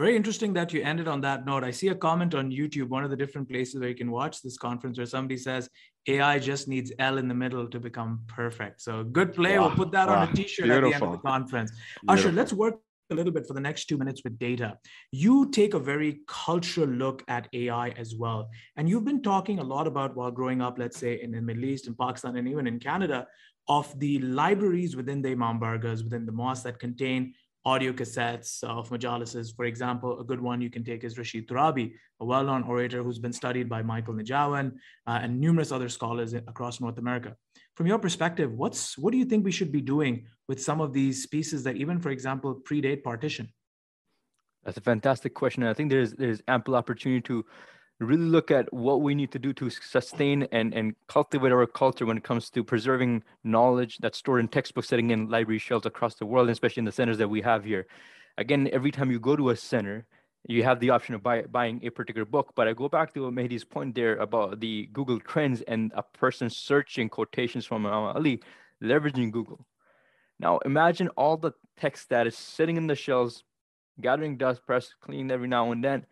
Very 0.00 0.16
interesting 0.16 0.54
that 0.54 0.72
you 0.72 0.82
ended 0.82 1.08
on 1.08 1.20
that 1.20 1.44
note. 1.44 1.62
I 1.62 1.70
see 1.70 1.88
a 1.88 1.94
comment 1.94 2.34
on 2.34 2.50
YouTube, 2.50 2.88
one 2.88 3.04
of 3.04 3.10
the 3.10 3.16
different 3.16 3.50
places 3.50 3.78
where 3.78 3.90
you 3.90 3.94
can 3.94 4.10
watch 4.10 4.40
this 4.40 4.56
conference, 4.56 4.96
where 4.96 5.04
somebody 5.04 5.36
says 5.36 5.68
AI 6.08 6.38
just 6.38 6.68
needs 6.68 6.90
L 6.98 7.18
in 7.18 7.28
the 7.28 7.34
middle 7.34 7.68
to 7.68 7.78
become 7.78 8.22
perfect. 8.26 8.80
So 8.80 9.04
good 9.04 9.34
play. 9.34 9.58
Wow. 9.58 9.66
We'll 9.66 9.76
put 9.76 9.92
that 9.92 10.08
wow. 10.08 10.22
on 10.22 10.30
a 10.30 10.32
t-shirt 10.32 10.64
Beautiful. 10.64 10.86
at 10.86 10.98
the 11.00 11.04
end 11.04 11.04
of 11.04 11.12
the 11.12 11.28
conference. 11.28 11.72
Beautiful. 12.00 12.28
Asher, 12.28 12.32
let's 12.32 12.54
work 12.54 12.76
a 13.10 13.14
little 13.14 13.30
bit 13.30 13.46
for 13.46 13.52
the 13.52 13.60
next 13.60 13.90
two 13.90 13.98
minutes 13.98 14.22
with 14.24 14.38
data. 14.38 14.78
You 15.12 15.50
take 15.50 15.74
a 15.74 15.78
very 15.78 16.20
cultural 16.26 16.88
look 16.88 17.22
at 17.28 17.48
AI 17.52 17.90
as 17.90 18.14
well. 18.14 18.48
And 18.78 18.88
you've 18.88 19.04
been 19.04 19.20
talking 19.20 19.58
a 19.58 19.64
lot 19.64 19.86
about 19.86 20.16
while 20.16 20.30
growing 20.30 20.62
up, 20.62 20.78
let's 20.78 20.96
say 20.96 21.20
in 21.20 21.30
the 21.30 21.42
Middle 21.42 21.66
East, 21.66 21.88
in 21.88 21.94
Pakistan, 21.94 22.38
and 22.38 22.48
even 22.48 22.66
in 22.66 22.78
Canada, 22.78 23.26
of 23.68 23.86
the 24.00 24.18
libraries 24.20 24.96
within 24.96 25.20
the 25.20 25.32
Imam 25.32 25.60
Bargas, 25.60 26.02
within 26.02 26.24
the 26.24 26.32
mosque 26.32 26.64
that 26.64 26.78
contain 26.78 27.34
audio 27.64 27.92
cassettes 27.92 28.62
of 28.64 28.88
majalises. 28.88 29.54
For 29.54 29.64
example, 29.64 30.20
a 30.20 30.24
good 30.24 30.40
one 30.40 30.60
you 30.60 30.70
can 30.70 30.82
take 30.82 31.04
is 31.04 31.18
Rashid 31.18 31.46
Torabi, 31.46 31.92
a 32.20 32.24
well-known 32.24 32.62
orator 32.64 33.02
who's 33.02 33.18
been 33.18 33.32
studied 33.32 33.68
by 33.68 33.82
Michael 33.82 34.14
Nijhawan 34.14 34.72
uh, 35.06 35.18
and 35.22 35.38
numerous 35.38 35.70
other 35.72 35.88
scholars 35.88 36.32
across 36.32 36.80
North 36.80 36.98
America. 36.98 37.36
From 37.76 37.86
your 37.86 37.98
perspective, 37.98 38.52
what's 38.52 38.96
what 38.98 39.12
do 39.12 39.18
you 39.18 39.24
think 39.24 39.44
we 39.44 39.52
should 39.52 39.72
be 39.72 39.80
doing 39.80 40.26
with 40.48 40.62
some 40.62 40.80
of 40.80 40.92
these 40.92 41.26
pieces 41.26 41.62
that 41.64 41.76
even, 41.76 42.00
for 42.00 42.10
example, 42.10 42.60
predate 42.68 43.02
partition? 43.02 43.52
That's 44.64 44.76
a 44.76 44.82
fantastic 44.82 45.34
question. 45.34 45.64
I 45.64 45.74
think 45.74 45.90
there's 45.90 46.12
there's 46.12 46.42
ample 46.48 46.74
opportunity 46.74 47.22
to 47.22 47.44
really 48.00 48.24
look 48.24 48.50
at 48.50 48.72
what 48.72 49.02
we 49.02 49.14
need 49.14 49.30
to 49.30 49.38
do 49.38 49.52
to 49.52 49.68
sustain 49.68 50.48
and, 50.52 50.74
and 50.74 50.94
cultivate 51.06 51.52
our 51.52 51.66
culture 51.66 52.06
when 52.06 52.16
it 52.16 52.24
comes 52.24 52.48
to 52.50 52.64
preserving 52.64 53.22
knowledge 53.44 53.98
that's 53.98 54.18
stored 54.18 54.40
in 54.40 54.48
textbooks 54.48 54.88
sitting 54.88 55.10
in 55.10 55.28
library 55.28 55.58
shelves 55.58 55.86
across 55.86 56.14
the 56.14 56.24
world, 56.26 56.48
especially 56.48 56.80
in 56.80 56.86
the 56.86 56.92
centers 56.92 57.18
that 57.18 57.28
we 57.28 57.42
have 57.42 57.64
here. 57.64 57.86
Again, 58.38 58.68
every 58.72 58.90
time 58.90 59.10
you 59.10 59.20
go 59.20 59.36
to 59.36 59.50
a 59.50 59.56
center, 59.56 60.06
you 60.48 60.62
have 60.62 60.80
the 60.80 60.90
option 60.90 61.14
of 61.14 61.22
buy, 61.22 61.42
buying 61.42 61.80
a 61.84 61.90
particular 61.90 62.24
book. 62.24 62.52
But 62.54 62.66
I 62.66 62.72
go 62.72 62.88
back 62.88 63.12
to 63.14 63.30
Mahdi's 63.30 63.64
point 63.64 63.94
there 63.94 64.16
about 64.16 64.60
the 64.60 64.88
Google 64.92 65.20
Trends 65.20 65.60
and 65.62 65.92
a 65.94 66.02
person 66.02 66.48
searching 66.48 67.10
quotations 67.10 67.66
from 67.66 67.84
Ali, 67.84 68.40
leveraging 68.82 69.30
Google. 69.30 69.66
Now, 70.38 70.58
imagine 70.60 71.08
all 71.08 71.36
the 71.36 71.52
text 71.78 72.08
that 72.08 72.26
is 72.26 72.36
sitting 72.36 72.78
in 72.78 72.86
the 72.86 72.94
shelves, 72.94 73.44
gathering 74.00 74.38
dust, 74.38 74.66
press, 74.66 74.94
clean 75.02 75.30
every 75.30 75.48
now 75.48 75.70
and 75.72 75.84
then, 75.84 76.06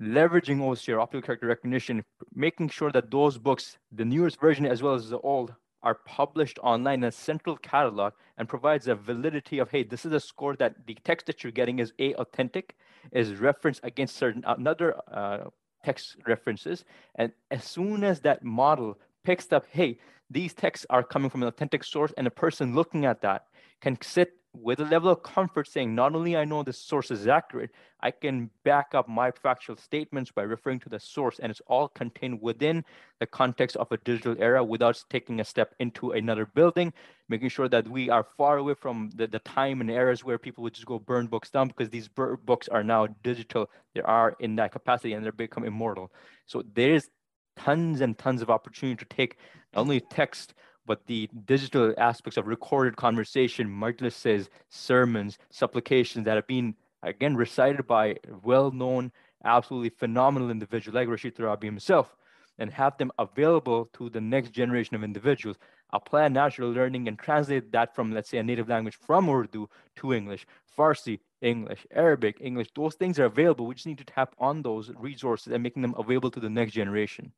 leveraging 0.00 0.58
OCR, 0.58 1.00
optical 1.00 1.22
character 1.22 1.46
recognition, 1.46 2.02
making 2.34 2.68
sure 2.68 2.90
that 2.92 3.10
those 3.10 3.38
books, 3.38 3.78
the 3.92 4.04
newest 4.04 4.40
version 4.40 4.66
as 4.66 4.82
well 4.82 4.94
as 4.94 5.10
the 5.10 5.18
old, 5.18 5.54
are 5.82 5.94
published 5.94 6.58
online 6.62 7.00
in 7.00 7.04
a 7.04 7.12
central 7.12 7.56
catalog 7.56 8.12
and 8.36 8.48
provides 8.48 8.86
a 8.86 8.94
validity 8.94 9.58
of, 9.58 9.70
hey, 9.70 9.82
this 9.82 10.04
is 10.04 10.12
a 10.12 10.20
score 10.20 10.54
that 10.56 10.86
the 10.86 10.96
text 11.04 11.26
that 11.26 11.42
you're 11.42 11.52
getting 11.52 11.78
is 11.78 11.92
A, 11.98 12.14
authentic, 12.14 12.76
is 13.12 13.34
referenced 13.34 13.80
against 13.82 14.16
certain 14.16 14.44
another 14.46 14.94
uh, 15.10 15.44
text 15.84 16.16
references. 16.26 16.84
And 17.14 17.32
as 17.50 17.64
soon 17.64 18.04
as 18.04 18.20
that 18.20 18.44
model 18.44 18.98
picks 19.24 19.50
up, 19.52 19.64
hey, 19.70 19.98
these 20.28 20.54
texts 20.54 20.86
are 20.90 21.02
coming 21.02 21.30
from 21.30 21.42
an 21.42 21.48
authentic 21.48 21.82
source, 21.82 22.12
and 22.16 22.26
a 22.26 22.30
person 22.30 22.74
looking 22.74 23.04
at 23.04 23.22
that 23.22 23.46
can 23.80 23.98
sit 24.02 24.34
with 24.52 24.80
a 24.80 24.84
level 24.84 25.10
of 25.10 25.22
comfort 25.22 25.68
saying 25.68 25.94
not 25.94 26.14
only 26.14 26.36
I 26.36 26.44
know 26.44 26.62
the 26.62 26.72
source 26.72 27.10
is 27.10 27.28
accurate, 27.28 27.70
I 28.00 28.10
can 28.10 28.50
back 28.64 28.94
up 28.94 29.08
my 29.08 29.30
factual 29.30 29.76
statements 29.76 30.32
by 30.32 30.42
referring 30.42 30.80
to 30.80 30.88
the 30.88 30.98
source, 30.98 31.38
and 31.38 31.50
it's 31.50 31.62
all 31.66 31.88
contained 31.88 32.42
within 32.42 32.84
the 33.20 33.26
context 33.26 33.76
of 33.76 33.92
a 33.92 33.96
digital 33.98 34.36
era 34.40 34.64
without 34.64 35.02
taking 35.08 35.40
a 35.40 35.44
step 35.44 35.74
into 35.78 36.12
another 36.12 36.46
building, 36.46 36.92
making 37.28 37.48
sure 37.48 37.68
that 37.68 37.86
we 37.88 38.10
are 38.10 38.26
far 38.36 38.58
away 38.58 38.74
from 38.74 39.10
the, 39.14 39.26
the 39.26 39.38
time 39.40 39.80
and 39.80 39.90
eras 39.90 40.24
where 40.24 40.38
people 40.38 40.64
would 40.64 40.74
just 40.74 40.86
go 40.86 40.98
burn 40.98 41.26
books 41.26 41.50
down 41.50 41.68
because 41.68 41.90
these 41.90 42.08
books 42.08 42.68
are 42.68 42.82
now 42.82 43.06
digital. 43.22 43.70
They 43.94 44.00
are 44.00 44.36
in 44.40 44.56
that 44.56 44.72
capacity 44.72 45.12
and 45.12 45.24
they 45.24 45.30
become 45.30 45.64
immortal. 45.64 46.10
So 46.46 46.64
there 46.74 46.94
is 46.94 47.08
tons 47.56 48.00
and 48.00 48.18
tons 48.18 48.42
of 48.42 48.50
opportunity 48.50 48.96
to 48.96 49.04
take 49.04 49.36
not 49.74 49.82
only 49.82 50.00
text 50.00 50.54
but 50.90 51.06
the 51.06 51.30
digital 51.44 51.94
aspects 51.98 52.36
of 52.36 52.48
recorded 52.48 52.96
conversation, 52.96 53.68
majlises, 53.68 54.48
sermons, 54.68 55.38
supplications 55.48 56.24
that 56.24 56.34
have 56.34 56.48
been, 56.48 56.74
again, 57.04 57.36
recited 57.36 57.86
by 57.86 58.16
well-known, 58.42 59.12
absolutely 59.44 59.90
phenomenal 59.90 60.50
individuals 60.50 60.96
like 60.96 61.06
Rashid 61.06 61.36
Torabi 61.36 61.62
himself, 61.62 62.16
and 62.58 62.72
have 62.72 62.98
them 62.98 63.12
available 63.20 63.88
to 63.92 64.10
the 64.10 64.20
next 64.20 64.50
generation 64.50 64.96
of 64.96 65.04
individuals. 65.04 65.58
Apply 65.92 66.26
natural 66.26 66.72
learning 66.72 67.06
and 67.06 67.16
translate 67.16 67.70
that 67.70 67.94
from, 67.94 68.12
let's 68.12 68.28
say, 68.28 68.38
a 68.38 68.42
native 68.42 68.68
language 68.68 68.96
from 68.96 69.30
Urdu 69.30 69.68
to 69.98 70.12
English, 70.12 70.44
Farsi, 70.76 71.20
English, 71.40 71.86
Arabic, 71.94 72.38
English. 72.40 72.66
Those 72.74 72.96
things 72.96 73.20
are 73.20 73.26
available. 73.26 73.68
We 73.68 73.76
just 73.76 73.86
need 73.86 73.98
to 73.98 74.04
tap 74.04 74.34
on 74.40 74.62
those 74.62 74.90
resources 74.98 75.52
and 75.52 75.62
making 75.62 75.82
them 75.82 75.94
available 75.96 76.32
to 76.32 76.40
the 76.40 76.50
next 76.50 76.72
generation. 76.72 77.30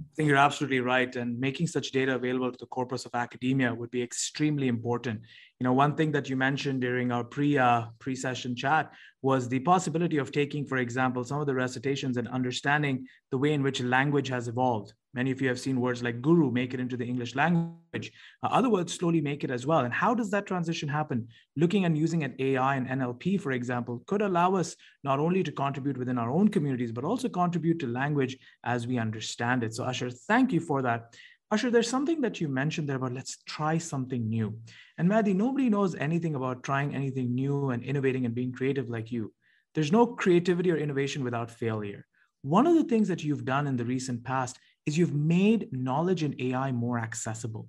I 0.00 0.14
think 0.16 0.28
you're 0.28 0.36
absolutely 0.36 0.80
right. 0.80 1.14
And 1.16 1.38
making 1.38 1.66
such 1.66 1.92
data 1.92 2.14
available 2.14 2.50
to 2.50 2.58
the 2.58 2.66
corpus 2.66 3.04
of 3.04 3.14
academia 3.14 3.74
would 3.74 3.90
be 3.90 4.02
extremely 4.02 4.68
important. 4.68 5.20
You 5.60 5.64
know, 5.64 5.74
one 5.74 5.94
thing 5.94 6.10
that 6.12 6.30
you 6.30 6.36
mentioned 6.36 6.80
during 6.80 7.12
our 7.12 7.22
pre 7.22 7.58
uh, 7.58 7.82
pre 7.98 8.16
session 8.16 8.56
chat 8.56 8.90
was 9.20 9.46
the 9.46 9.58
possibility 9.58 10.16
of 10.16 10.32
taking, 10.32 10.64
for 10.64 10.78
example, 10.78 11.22
some 11.22 11.38
of 11.38 11.46
the 11.46 11.54
recitations 11.54 12.16
and 12.16 12.26
understanding 12.28 13.06
the 13.30 13.36
way 13.36 13.52
in 13.52 13.62
which 13.62 13.82
language 13.82 14.28
has 14.28 14.48
evolved. 14.48 14.94
Many 15.12 15.32
of 15.32 15.42
you 15.42 15.48
have 15.48 15.60
seen 15.60 15.78
words 15.78 16.02
like 16.02 16.22
guru 16.22 16.50
make 16.50 16.72
it 16.72 16.80
into 16.80 16.96
the 16.96 17.04
English 17.04 17.34
language. 17.34 18.12
Uh, 18.42 18.46
other 18.46 18.70
words 18.70 18.94
slowly 18.94 19.20
make 19.20 19.44
it 19.44 19.50
as 19.50 19.66
well. 19.66 19.80
And 19.80 19.92
how 19.92 20.14
does 20.14 20.30
that 20.30 20.46
transition 20.46 20.88
happen? 20.88 21.28
Looking 21.56 21.84
and 21.84 21.98
using 21.98 22.22
an 22.22 22.36
AI 22.38 22.76
and 22.76 22.88
NLP, 22.88 23.38
for 23.38 23.52
example, 23.52 24.02
could 24.06 24.22
allow 24.22 24.54
us 24.54 24.76
not 25.04 25.18
only 25.18 25.42
to 25.42 25.52
contribute 25.52 25.98
within 25.98 26.16
our 26.16 26.30
own 26.30 26.48
communities, 26.48 26.92
but 26.92 27.04
also 27.04 27.28
contribute 27.28 27.80
to 27.80 27.86
language 27.86 28.38
as 28.64 28.86
we 28.86 28.98
understand 28.98 29.62
it. 29.62 29.74
So, 29.74 29.84
Asher, 29.84 30.10
thank 30.10 30.52
you 30.52 30.60
for 30.60 30.80
that. 30.82 31.14
Asher, 31.52 31.70
there's 31.70 31.90
something 31.90 32.20
that 32.20 32.40
you 32.40 32.46
mentioned 32.46 32.88
there 32.88 32.96
about 32.96 33.12
let's 33.12 33.38
try 33.44 33.76
something 33.76 34.28
new. 34.28 34.56
And 34.98 35.08
Mahdi, 35.08 35.34
nobody 35.34 35.68
knows 35.68 35.96
anything 35.96 36.36
about 36.36 36.62
trying 36.62 36.94
anything 36.94 37.34
new 37.34 37.70
and 37.70 37.82
innovating 37.82 38.24
and 38.24 38.34
being 38.34 38.52
creative 38.52 38.88
like 38.88 39.10
you. 39.10 39.32
There's 39.74 39.90
no 39.90 40.06
creativity 40.06 40.70
or 40.70 40.76
innovation 40.76 41.24
without 41.24 41.50
failure. 41.50 42.06
One 42.42 42.68
of 42.68 42.76
the 42.76 42.84
things 42.84 43.08
that 43.08 43.24
you've 43.24 43.44
done 43.44 43.66
in 43.66 43.76
the 43.76 43.84
recent 43.84 44.22
past 44.22 44.60
is 44.86 44.96
you've 44.96 45.14
made 45.14 45.72
knowledge 45.72 46.22
in 46.22 46.40
AI 46.40 46.70
more 46.70 47.00
accessible. 47.00 47.68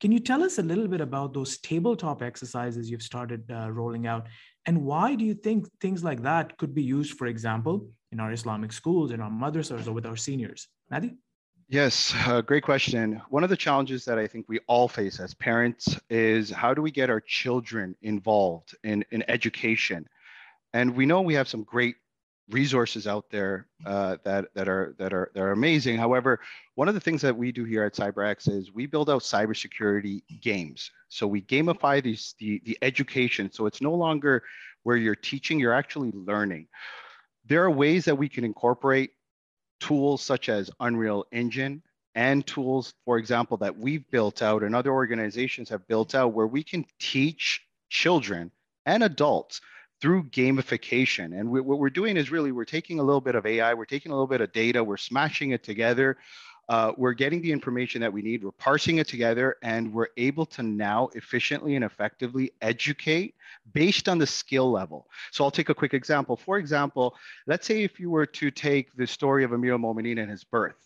Can 0.00 0.10
you 0.10 0.20
tell 0.20 0.42
us 0.42 0.58
a 0.58 0.62
little 0.62 0.88
bit 0.88 1.02
about 1.02 1.34
those 1.34 1.58
tabletop 1.58 2.22
exercises 2.22 2.90
you've 2.90 3.02
started 3.02 3.50
uh, 3.50 3.70
rolling 3.70 4.06
out? 4.06 4.26
And 4.64 4.84
why 4.84 5.14
do 5.14 5.24
you 5.24 5.34
think 5.34 5.66
things 5.80 6.02
like 6.02 6.22
that 6.22 6.56
could 6.56 6.74
be 6.74 6.82
used, 6.82 7.18
for 7.18 7.26
example, 7.26 7.90
in 8.10 8.20
our 8.20 8.32
Islamic 8.32 8.72
schools, 8.72 9.12
in 9.12 9.20
our 9.20 9.30
madrasas, 9.30 9.86
or 9.86 9.92
with 9.92 10.06
our 10.06 10.16
seniors? 10.16 10.68
Mahdi? 10.90 11.16
Yes, 11.68 12.14
uh, 12.26 12.40
great 12.40 12.62
question. 12.62 13.20
One 13.28 13.44
of 13.44 13.50
the 13.50 13.56
challenges 13.56 14.06
that 14.06 14.18
I 14.18 14.26
think 14.26 14.46
we 14.48 14.58
all 14.68 14.88
face 14.88 15.20
as 15.20 15.34
parents 15.34 15.98
is 16.08 16.50
how 16.50 16.72
do 16.72 16.80
we 16.80 16.90
get 16.90 17.10
our 17.10 17.20
children 17.20 17.94
involved 18.00 18.74
in, 18.84 19.04
in 19.10 19.22
education? 19.28 20.08
And 20.72 20.96
we 20.96 21.06
know 21.06 21.22
we 21.22 21.34
have 21.34 21.48
some 21.48 21.64
great 21.64 21.96
resources 22.50 23.06
out 23.06 23.30
there 23.30 23.66
uh, 23.86 24.16
that 24.24 24.46
that 24.54 24.68
are 24.68 24.94
that 24.98 25.12
are 25.12 25.30
that 25.34 25.42
are 25.42 25.52
amazing. 25.52 25.98
However, 25.98 26.40
one 26.76 26.88
of 26.88 26.94
the 26.94 27.00
things 27.00 27.22
that 27.22 27.36
we 27.36 27.52
do 27.52 27.64
here 27.64 27.84
at 27.84 27.94
CyberX 27.94 28.48
is 28.48 28.72
we 28.72 28.86
build 28.86 29.10
out 29.10 29.22
cybersecurity 29.22 30.22
games. 30.42 30.90
So 31.08 31.26
we 31.26 31.42
gamify 31.42 32.02
these 32.02 32.34
the 32.38 32.62
the 32.64 32.78
education. 32.82 33.52
So 33.52 33.66
it's 33.66 33.82
no 33.82 33.94
longer 33.94 34.42
where 34.84 34.96
you're 34.96 35.14
teaching; 35.14 35.60
you're 35.60 35.74
actually 35.74 36.12
learning. 36.14 36.68
There 37.46 37.64
are 37.64 37.70
ways 37.70 38.04
that 38.06 38.16
we 38.16 38.28
can 38.28 38.44
incorporate 38.44 39.10
tools 39.80 40.22
such 40.22 40.48
as 40.48 40.70
Unreal 40.80 41.26
Engine 41.32 41.82
and 42.14 42.46
tools, 42.46 42.94
for 43.04 43.18
example, 43.18 43.56
that 43.58 43.78
we've 43.78 44.08
built 44.10 44.42
out 44.42 44.62
and 44.62 44.74
other 44.74 44.90
organizations 44.90 45.68
have 45.68 45.86
built 45.86 46.14
out, 46.14 46.32
where 46.32 46.46
we 46.46 46.62
can 46.62 46.84
teach 46.98 47.62
children 47.90 48.50
and 48.86 49.02
adults 49.02 49.60
through 50.00 50.24
gamification. 50.24 51.38
And 51.38 51.50
we, 51.50 51.60
what 51.60 51.78
we're 51.78 51.90
doing 51.90 52.16
is 52.16 52.30
really 52.30 52.52
we're 52.52 52.64
taking 52.64 52.98
a 52.98 53.02
little 53.02 53.20
bit 53.20 53.34
of 53.34 53.46
AI, 53.46 53.74
we're 53.74 53.84
taking 53.84 54.12
a 54.12 54.14
little 54.14 54.26
bit 54.26 54.40
of 54.40 54.52
data, 54.52 54.82
we're 54.82 54.96
smashing 54.96 55.50
it 55.50 55.62
together. 55.62 56.16
Uh, 56.68 56.92
we're 56.96 57.12
getting 57.12 57.40
the 57.40 57.50
information 57.50 58.00
that 58.00 58.12
we 58.12 58.20
need, 58.20 58.44
we're 58.44 58.50
parsing 58.52 58.98
it 58.98 59.08
together, 59.08 59.56
and 59.62 59.92
we're 59.92 60.08
able 60.16 60.44
to 60.44 60.62
now 60.62 61.08
efficiently 61.14 61.76
and 61.76 61.84
effectively 61.84 62.52
educate 62.60 63.34
based 63.72 64.08
on 64.08 64.18
the 64.18 64.26
skill 64.26 64.70
level. 64.70 65.08
So 65.30 65.44
I'll 65.44 65.50
take 65.50 65.70
a 65.70 65.74
quick 65.74 65.94
example. 65.94 66.36
For 66.36 66.58
example, 66.58 67.16
let's 67.46 67.66
say 67.66 67.84
if 67.84 67.98
you 67.98 68.10
were 68.10 68.26
to 68.26 68.50
take 68.50 68.94
the 68.96 69.06
story 69.06 69.44
of 69.44 69.52
Amir 69.52 69.72
al-Momineen 69.72 70.20
and 70.20 70.30
his 70.30 70.44
birth, 70.44 70.76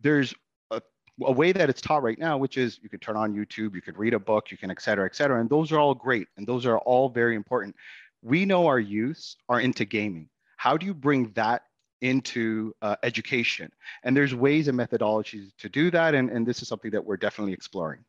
there's 0.00 0.34
a, 0.72 0.82
a, 1.22 1.32
way 1.32 1.52
that 1.52 1.70
it's 1.70 1.80
taught 1.80 2.02
right 2.02 2.18
now, 2.18 2.36
which 2.36 2.58
is 2.58 2.80
you 2.82 2.88
can 2.88 2.98
turn 2.98 3.16
on 3.16 3.32
YouTube, 3.32 3.74
you 3.74 3.82
could 3.82 3.98
read 3.98 4.14
a 4.14 4.18
book, 4.18 4.50
you 4.50 4.58
can 4.58 4.72
et 4.72 4.82
cetera, 4.82 5.06
et 5.06 5.14
cetera. 5.14 5.40
And 5.40 5.48
those 5.48 5.70
are 5.70 5.78
all 5.78 5.94
great. 5.94 6.26
And 6.36 6.46
those 6.46 6.66
are 6.66 6.78
all 6.78 7.08
very 7.08 7.36
important 7.36 7.76
we 8.22 8.44
know 8.44 8.68
our 8.68 8.78
youths 8.78 9.36
are 9.48 9.60
into 9.60 9.84
gaming. 9.84 10.28
How 10.56 10.76
do 10.76 10.86
you 10.86 10.94
bring 10.94 11.32
that 11.32 11.62
into 12.02 12.74
uh, 12.82 12.96
education? 13.02 13.70
And 14.04 14.16
there's 14.16 14.34
ways 14.34 14.68
and 14.68 14.78
methodologies 14.78 15.50
to 15.58 15.68
do 15.68 15.90
that. 15.90 16.14
And, 16.14 16.30
and 16.30 16.46
this 16.46 16.60
is 16.62 16.68
something 16.68 16.90
that 16.90 17.04
we're 17.04 17.16
definitely 17.16 17.54
exploring. 17.54 18.04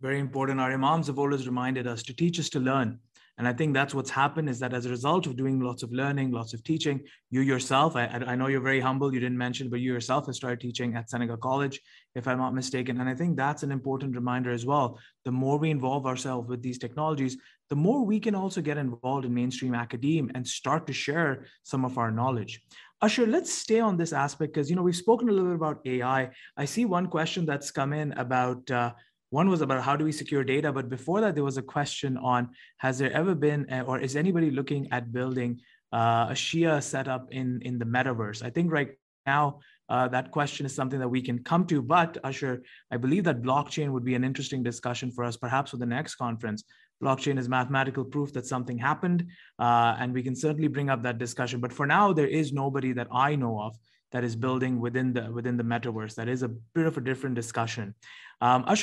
Very 0.00 0.18
important. 0.18 0.60
Our 0.60 0.72
imams 0.72 1.08
have 1.08 1.18
always 1.18 1.46
reminded 1.46 1.86
us 1.86 2.02
to 2.04 2.14
teach 2.14 2.40
us 2.40 2.48
to 2.50 2.60
learn. 2.60 2.98
And 3.40 3.48
I 3.48 3.54
think 3.54 3.72
that's 3.72 3.94
what's 3.94 4.10
happened 4.10 4.50
is 4.50 4.58
that 4.58 4.74
as 4.74 4.84
a 4.84 4.90
result 4.90 5.26
of 5.26 5.34
doing 5.34 5.60
lots 5.60 5.82
of 5.82 5.90
learning, 5.92 6.30
lots 6.30 6.52
of 6.52 6.62
teaching, 6.62 7.00
you 7.30 7.40
yourself, 7.40 7.96
I, 7.96 8.04
I 8.04 8.34
know 8.34 8.48
you're 8.48 8.60
very 8.60 8.80
humble, 8.80 9.14
you 9.14 9.20
didn't 9.20 9.38
mention, 9.38 9.70
but 9.70 9.80
you 9.80 9.94
yourself 9.94 10.26
have 10.26 10.34
started 10.34 10.60
teaching 10.60 10.94
at 10.94 11.08
Seneca 11.08 11.38
College, 11.38 11.80
if 12.14 12.28
I'm 12.28 12.36
not 12.36 12.54
mistaken. 12.54 13.00
And 13.00 13.08
I 13.08 13.14
think 13.14 13.38
that's 13.38 13.62
an 13.62 13.72
important 13.72 14.14
reminder 14.14 14.50
as 14.50 14.66
well. 14.66 14.98
The 15.24 15.32
more 15.32 15.56
we 15.56 15.70
involve 15.70 16.04
ourselves 16.04 16.50
with 16.50 16.60
these 16.60 16.76
technologies, 16.76 17.38
the 17.70 17.76
more 17.76 18.04
we 18.04 18.20
can 18.20 18.34
also 18.34 18.60
get 18.60 18.76
involved 18.76 19.24
in 19.24 19.32
mainstream 19.32 19.74
academia 19.74 20.32
and 20.34 20.46
start 20.46 20.86
to 20.88 20.92
share 20.92 21.46
some 21.62 21.86
of 21.86 21.96
our 21.96 22.10
knowledge. 22.10 22.60
Asher, 23.02 23.26
let's 23.26 23.50
stay 23.52 23.80
on 23.80 23.96
this 23.96 24.12
aspect 24.12 24.52
because 24.52 24.68
you 24.68 24.76
know 24.76 24.82
we've 24.82 24.96
spoken 24.96 25.28
a 25.28 25.32
little 25.32 25.48
bit 25.48 25.56
about 25.56 25.80
AI. 25.86 26.30
I 26.56 26.64
see 26.66 26.84
one 26.84 27.06
question 27.06 27.46
that's 27.46 27.70
come 27.70 27.94
in 27.94 28.12
about 28.12 28.70
uh, 28.70 28.92
one 29.30 29.48
was 29.48 29.62
about 29.62 29.82
how 29.82 29.96
do 29.96 30.04
we 30.04 30.12
secure 30.12 30.44
data, 30.44 30.72
but 30.72 30.90
before 30.90 31.20
that, 31.20 31.34
there 31.34 31.44
was 31.44 31.56
a 31.56 31.62
question 31.62 32.16
on 32.18 32.50
has 32.78 32.98
there 32.98 33.12
ever 33.12 33.34
been, 33.34 33.64
uh, 33.70 33.84
or 33.86 34.00
is 34.00 34.16
anybody 34.16 34.50
looking 34.50 34.88
at 34.90 35.12
building 35.12 35.60
uh, 35.92 36.26
a 36.30 36.34
Shia 36.34 36.82
setup 36.82 37.28
in, 37.30 37.60
in 37.62 37.78
the 37.78 37.84
metaverse? 37.84 38.42
I 38.42 38.50
think 38.50 38.72
right 38.72 38.90
now, 39.26 39.60
uh, 39.88 40.08
that 40.08 40.30
question 40.30 40.66
is 40.66 40.74
something 40.74 40.98
that 40.98 41.08
we 41.08 41.22
can 41.22 41.42
come 41.42 41.64
to. 41.66 41.80
But 41.80 42.18
Asher, 42.22 42.62
I 42.90 42.96
believe 42.96 43.24
that 43.24 43.42
blockchain 43.42 43.90
would 43.90 44.04
be 44.04 44.14
an 44.14 44.24
interesting 44.24 44.62
discussion 44.62 45.10
for 45.10 45.24
us, 45.24 45.36
perhaps 45.36 45.70
for 45.70 45.78
the 45.78 45.86
next 45.86 46.16
conference. 46.16 46.64
Blockchain 47.02 47.38
is 47.38 47.48
mathematical 47.48 48.04
proof 48.04 48.32
that 48.34 48.46
something 48.46 48.76
happened, 48.76 49.26
uh, 49.58 49.96
and 49.98 50.12
we 50.12 50.22
can 50.22 50.36
certainly 50.36 50.68
bring 50.68 50.90
up 50.90 51.02
that 51.02 51.18
discussion. 51.18 51.60
But 51.60 51.72
for 51.72 51.86
now, 51.86 52.12
there 52.12 52.26
is 52.26 52.52
nobody 52.52 52.92
that 52.92 53.08
I 53.10 53.36
know 53.36 53.60
of 53.60 53.76
that 54.12 54.24
is 54.24 54.36
building 54.36 54.80
within 54.80 55.12
the 55.12 55.30
within 55.32 55.56
the 55.56 55.64
metaverse. 55.64 56.14
That 56.14 56.28
is 56.28 56.42
a 56.42 56.48
bit 56.48 56.86
of 56.86 56.96
a 56.98 57.00
different 57.00 57.36
discussion. 57.36 57.94
Um, 58.40 58.64
I 58.66 58.74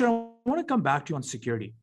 want 0.46 0.60
to 0.60 0.64
come 0.64 0.82
back 0.82 1.06
to 1.06 1.12
you 1.12 1.16
on 1.16 1.24
security. 1.24 1.74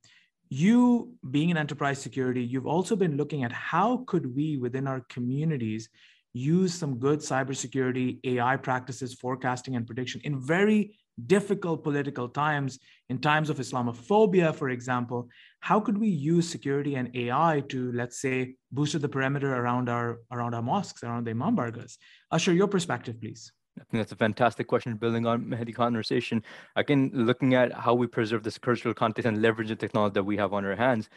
You 0.48 1.12
being 1.30 1.50
an 1.50 1.56
enterprise 1.56 2.00
security, 2.00 2.42
you've 2.42 2.66
also 2.66 2.96
been 2.96 3.16
looking 3.16 3.44
at 3.44 3.52
how 3.52 4.04
could 4.06 4.34
we 4.34 4.56
within 4.56 4.86
our 4.86 5.00
communities 5.08 5.88
use 6.32 6.74
some 6.74 6.98
good 6.98 7.20
cybersecurity 7.20 8.18
AI 8.24 8.56
practices, 8.56 9.14
forecasting 9.14 9.76
and 9.76 9.86
prediction 9.86 10.20
in 10.24 10.40
very 10.40 10.98
difficult 11.26 11.84
political 11.84 12.28
times, 12.28 12.78
in 13.08 13.18
times 13.18 13.50
of 13.50 13.58
Islamophobia, 13.58 14.54
for 14.54 14.70
example, 14.70 15.28
how 15.60 15.80
could 15.80 15.98
we 15.98 16.08
use 16.08 16.48
security 16.48 16.96
and 16.96 17.14
AI 17.14 17.62
to, 17.68 17.92
let's 17.92 18.20
say, 18.20 18.56
boost 18.72 19.00
the 19.00 19.08
perimeter 19.08 19.54
around 19.54 19.88
our 19.88 20.20
around 20.30 20.54
our 20.54 20.62
mosques, 20.62 21.02
around 21.02 21.24
the 21.24 21.30
imam 21.30 21.56
bargas? 21.56 21.98
Asher, 22.32 22.52
your 22.52 22.68
perspective, 22.68 23.20
please. 23.20 23.52
I 23.78 23.82
think 23.84 24.02
that's 24.02 24.12
a 24.12 24.16
fantastic 24.16 24.68
question. 24.68 24.96
Building 24.96 25.26
on 25.26 25.48
Mahdi 25.48 25.72
conversation, 25.72 26.44
again, 26.76 27.10
looking 27.12 27.54
at 27.54 27.72
how 27.72 27.94
we 27.94 28.06
preserve 28.06 28.44
this 28.44 28.58
cultural 28.58 28.94
context 28.94 29.26
and 29.26 29.42
leverage 29.42 29.68
the 29.68 29.76
technology 29.76 30.14
that 30.14 30.22
we 30.22 30.36
have 30.36 30.52
on 30.52 30.64
our 30.64 30.76
hands. 30.76 31.08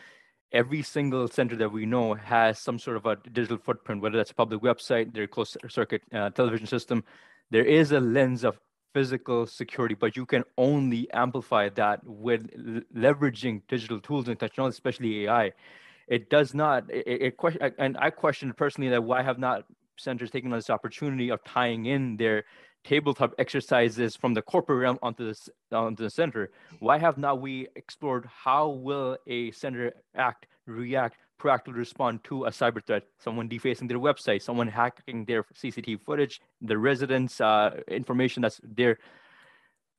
Every 0.51 0.81
single 0.81 1.27
center 1.27 1.55
that 1.57 1.71
we 1.71 1.85
know 1.85 2.13
has 2.13 2.57
some 2.57 2.79
sort 2.79 2.97
of 2.97 3.05
a 3.05 3.17
digital 3.17 3.57
footprint, 3.57 4.01
whether 4.01 4.17
that's 4.17 4.31
a 4.31 4.35
public 4.35 4.61
website, 4.61 5.13
their 5.13 5.27
closed 5.27 5.57
circuit 5.69 6.01
uh, 6.13 6.29
television 6.31 6.65
system. 6.65 7.03
There 7.51 7.65
is 7.65 7.91
a 7.91 7.99
lens 7.99 8.43
of 8.43 8.59
physical 8.93 9.45
security, 9.45 9.95
but 9.95 10.15
you 10.15 10.25
can 10.25 10.43
only 10.57 11.09
amplify 11.11 11.69
that 11.69 11.99
with 12.03 12.47
leveraging 12.95 13.61
digital 13.67 13.99
tools 13.99 14.27
and 14.27 14.39
technology, 14.39 14.73
especially 14.73 15.25
AI. 15.25 15.51
It 16.07 16.29
does 16.29 16.53
not. 16.53 16.89
It, 16.89 17.05
it 17.07 17.37
question, 17.37 17.73
and 17.77 17.97
I 17.97 18.09
question 18.09 18.53
personally 18.53 18.89
that 18.89 19.03
why 19.03 19.21
have 19.21 19.39
not 19.39 19.65
centers 19.97 20.31
taken 20.31 20.51
on 20.51 20.57
this 20.57 20.69
opportunity 20.69 21.29
of 21.29 21.43
tying 21.43 21.87
in 21.87 22.17
their 22.17 22.45
tabletop 22.83 23.33
exercises 23.37 24.15
from 24.15 24.33
the 24.33 24.41
corporate 24.41 24.79
realm 24.79 24.97
onto 25.01 25.25
this 25.25 25.49
onto 25.71 26.03
the 26.03 26.09
center. 26.09 26.51
Why 26.79 26.97
have 26.97 27.17
not 27.17 27.41
we 27.41 27.67
explored 27.75 28.25
how 28.25 28.69
will 28.69 29.17
a 29.27 29.51
center 29.51 29.93
act, 30.15 30.47
react, 30.65 31.17
proactively 31.37 31.77
respond 31.77 32.23
to 32.25 32.45
a 32.45 32.49
cyber 32.49 32.85
threat? 32.85 33.03
Someone 33.19 33.47
defacing 33.47 33.87
their 33.87 33.99
website, 33.99 34.41
someone 34.41 34.67
hacking 34.67 35.25
their 35.25 35.43
CCTV 35.43 36.01
footage, 36.01 36.41
the 36.61 36.77
residents' 36.77 37.39
uh, 37.41 37.79
information 37.87 38.41
that's 38.41 38.59
there 38.63 38.97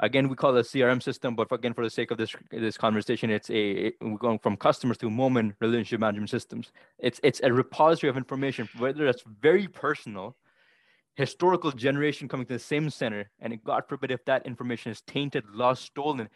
again 0.01 0.29
we 0.29 0.37
call 0.37 0.57
it 0.57 0.61
a 0.61 0.63
crm 0.63 1.03
system 1.03 1.35
but 1.35 1.51
again 1.53 1.75
for 1.75 1.85
the 1.85 1.91
sake 1.91 2.11
of 2.11 2.19
this 2.19 2.35
this 2.51 2.77
conversation 2.77 3.31
it's 3.31 3.51
a 3.51 3.93
we're 4.01 4.17
going 4.17 4.39
from 4.39 4.57
customers 4.57 4.97
to 4.97 5.11
moment 5.11 5.55
relationship 5.61 6.01
management 6.01 6.31
systems 6.31 6.73
it's 6.99 7.21
it's 7.23 7.41
a 7.43 7.53
repository 7.53 8.09
of 8.09 8.17
information 8.17 8.69
whether 8.79 9.05
that's 9.05 9.23
very 9.41 9.67
personal 9.67 10.37
historical 11.15 11.73
generation 11.73 12.29
coming 12.29 12.47
to 12.47 12.53
the 12.53 12.59
same 12.59 12.89
center 12.91 13.31
and 13.41 13.63
god 13.65 13.83
forbid 13.89 14.11
if 14.11 14.25
that 14.25 14.47
information 14.47 14.93
is 14.93 15.01
tainted 15.03 15.45
lost 15.53 15.85
stolen 15.85 16.29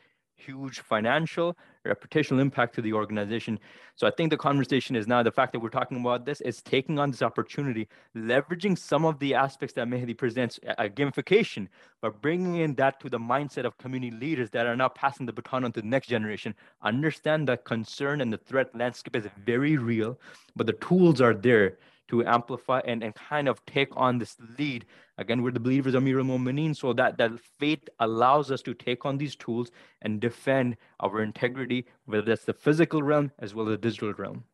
huge 0.46 0.80
financial 0.80 1.56
reputational 1.86 2.40
impact 2.40 2.74
to 2.74 2.82
the 2.82 2.92
organization. 2.92 3.58
So 3.96 4.06
i 4.06 4.10
think 4.10 4.30
the 4.30 4.36
conversation 4.36 4.96
is 4.96 5.06
now 5.06 5.22
the 5.22 5.30
fact 5.30 5.52
that 5.52 5.60
we're 5.60 5.76
talking 5.80 6.00
about 6.00 6.24
this 6.24 6.40
is 6.40 6.62
taking 6.62 6.98
on 6.98 7.10
this 7.10 7.22
opportunity 7.22 7.88
leveraging 8.16 8.78
some 8.78 9.04
of 9.04 9.18
the 9.18 9.34
aspects 9.34 9.74
that 9.74 9.88
Mahdi 9.88 10.14
presents 10.14 10.58
a 10.78 10.88
gamification 10.88 11.68
but 12.00 12.20
bringing 12.22 12.56
in 12.56 12.74
that 12.76 13.00
to 13.00 13.08
the 13.08 13.18
mindset 13.18 13.64
of 13.64 13.76
community 13.78 14.16
leaders 14.16 14.50
that 14.50 14.66
are 14.66 14.76
now 14.76 14.88
passing 14.88 15.26
the 15.26 15.32
baton 15.32 15.64
on 15.64 15.72
to 15.72 15.80
the 15.80 15.86
next 15.86 16.08
generation. 16.08 16.54
Understand 16.82 17.48
that 17.48 17.64
concern 17.64 18.20
and 18.20 18.32
the 18.32 18.38
threat 18.38 18.74
landscape 18.74 19.16
is 19.16 19.26
very 19.44 19.76
real 19.76 20.18
but 20.56 20.66
the 20.66 20.74
tools 20.74 21.20
are 21.20 21.34
there 21.34 21.78
to 22.12 22.24
amplify 22.26 22.80
and, 22.84 23.02
and 23.02 23.14
kind 23.14 23.48
of 23.48 23.64
take 23.64 23.88
on 23.96 24.18
this 24.18 24.36
lead. 24.58 24.84
Again, 25.16 25.42
we're 25.42 25.50
the 25.50 25.60
believers 25.60 25.94
of 25.94 26.02
Amir 26.02 26.20
al 26.20 26.74
so 26.74 26.92
that, 26.92 27.16
that 27.16 27.32
faith 27.58 27.88
allows 28.00 28.50
us 28.50 28.60
to 28.62 28.74
take 28.74 29.06
on 29.06 29.16
these 29.16 29.34
tools 29.34 29.70
and 30.02 30.20
defend 30.20 30.76
our 31.00 31.22
integrity, 31.22 31.86
whether 32.04 32.22
that's 32.22 32.44
the 32.44 32.52
physical 32.52 33.02
realm 33.02 33.32
as 33.38 33.54
well 33.54 33.66
as 33.66 33.72
the 33.72 33.78
digital 33.78 34.12
realm. 34.12 34.44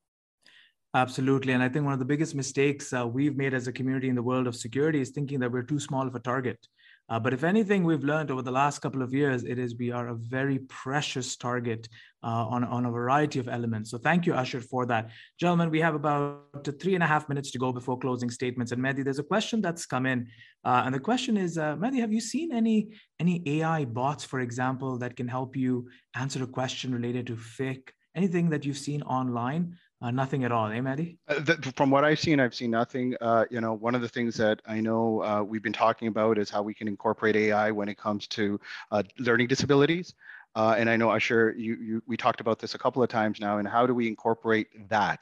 Absolutely. 0.94 1.52
And 1.52 1.62
I 1.62 1.68
think 1.68 1.84
one 1.84 1.92
of 1.92 1.98
the 1.98 2.04
biggest 2.04 2.34
mistakes 2.34 2.92
uh, 2.92 3.06
we've 3.06 3.36
made 3.36 3.54
as 3.54 3.66
a 3.66 3.72
community 3.72 4.08
in 4.08 4.14
the 4.14 4.22
world 4.22 4.46
of 4.46 4.56
security 4.56 5.00
is 5.00 5.10
thinking 5.10 5.40
that 5.40 5.50
we're 5.52 5.62
too 5.62 5.80
small 5.80 6.06
of 6.06 6.14
a 6.14 6.20
target. 6.20 6.66
Uh, 7.08 7.18
but 7.18 7.32
if 7.32 7.42
anything 7.42 7.84
we've 7.84 8.04
learned 8.04 8.30
over 8.30 8.42
the 8.42 8.50
last 8.50 8.80
couple 8.80 9.02
of 9.02 9.14
years, 9.14 9.44
it 9.44 9.58
is 9.58 9.76
we 9.76 9.90
are 9.90 10.08
a 10.08 10.14
very 10.14 10.58
precious 10.58 11.36
target 11.36 11.88
uh, 12.22 12.26
on, 12.26 12.64
on 12.64 12.84
a 12.84 12.90
variety 12.90 13.38
of 13.38 13.48
elements. 13.48 13.90
So 13.90 13.96
thank 13.96 14.26
you, 14.26 14.34
Asher, 14.34 14.60
for 14.60 14.84
that. 14.86 15.10
Gentlemen, 15.40 15.70
we 15.70 15.80
have 15.80 15.94
about 15.94 16.68
three 16.80 16.94
and 16.94 17.02
a 17.02 17.06
half 17.06 17.28
minutes 17.28 17.50
to 17.52 17.58
go 17.58 17.72
before 17.72 17.98
closing 17.98 18.30
statements. 18.30 18.72
And 18.72 18.82
Mahdi, 18.82 19.02
there's 19.02 19.18
a 19.18 19.24
question 19.24 19.62
that's 19.62 19.86
come 19.86 20.04
in. 20.04 20.28
Uh, 20.64 20.82
and 20.84 20.94
the 20.94 21.00
question 21.00 21.36
is, 21.38 21.56
uh, 21.56 21.76
Mahdi, 21.76 22.00
have 22.00 22.12
you 22.12 22.20
seen 22.20 22.52
any, 22.52 22.88
any 23.18 23.42
AI 23.46 23.86
bots, 23.86 24.24
for 24.24 24.40
example, 24.40 24.98
that 24.98 25.16
can 25.16 25.28
help 25.28 25.56
you 25.56 25.88
answer 26.14 26.42
a 26.42 26.46
question 26.46 26.92
related 26.92 27.26
to 27.28 27.36
fiqh? 27.36 27.88
Anything 28.14 28.50
that 28.50 28.64
you've 28.66 28.78
seen 28.78 29.02
online 29.02 29.76
uh, 30.00 30.10
nothing 30.10 30.44
at 30.44 30.52
all, 30.52 30.66
eh, 30.68 30.80
Mahdi? 30.80 31.18
Uh, 31.28 31.54
from 31.74 31.90
what 31.90 32.04
I've 32.04 32.20
seen, 32.20 32.38
I've 32.38 32.54
seen 32.54 32.70
nothing. 32.70 33.14
Uh, 33.20 33.46
you 33.50 33.60
know, 33.60 33.72
one 33.72 33.94
of 33.94 34.00
the 34.00 34.08
things 34.08 34.36
that 34.36 34.62
I 34.66 34.80
know 34.80 35.22
uh, 35.22 35.42
we've 35.42 35.62
been 35.62 35.72
talking 35.72 36.08
about 36.08 36.38
is 36.38 36.50
how 36.50 36.62
we 36.62 36.72
can 36.72 36.86
incorporate 36.86 37.34
AI 37.34 37.70
when 37.72 37.88
it 37.88 37.98
comes 37.98 38.26
to 38.28 38.60
uh, 38.92 39.02
learning 39.18 39.48
disabilities. 39.48 40.14
Uh, 40.54 40.74
and 40.78 40.88
I 40.88 40.96
know, 40.96 41.12
Asher, 41.12 41.54
you, 41.56 41.76
you, 41.76 42.02
we 42.06 42.16
talked 42.16 42.40
about 42.40 42.58
this 42.58 42.74
a 42.74 42.78
couple 42.78 43.02
of 43.02 43.08
times 43.08 43.38
now, 43.38 43.58
and 43.58 43.68
how 43.68 43.86
do 43.86 43.94
we 43.94 44.08
incorporate 44.08 44.88
that? 44.88 45.20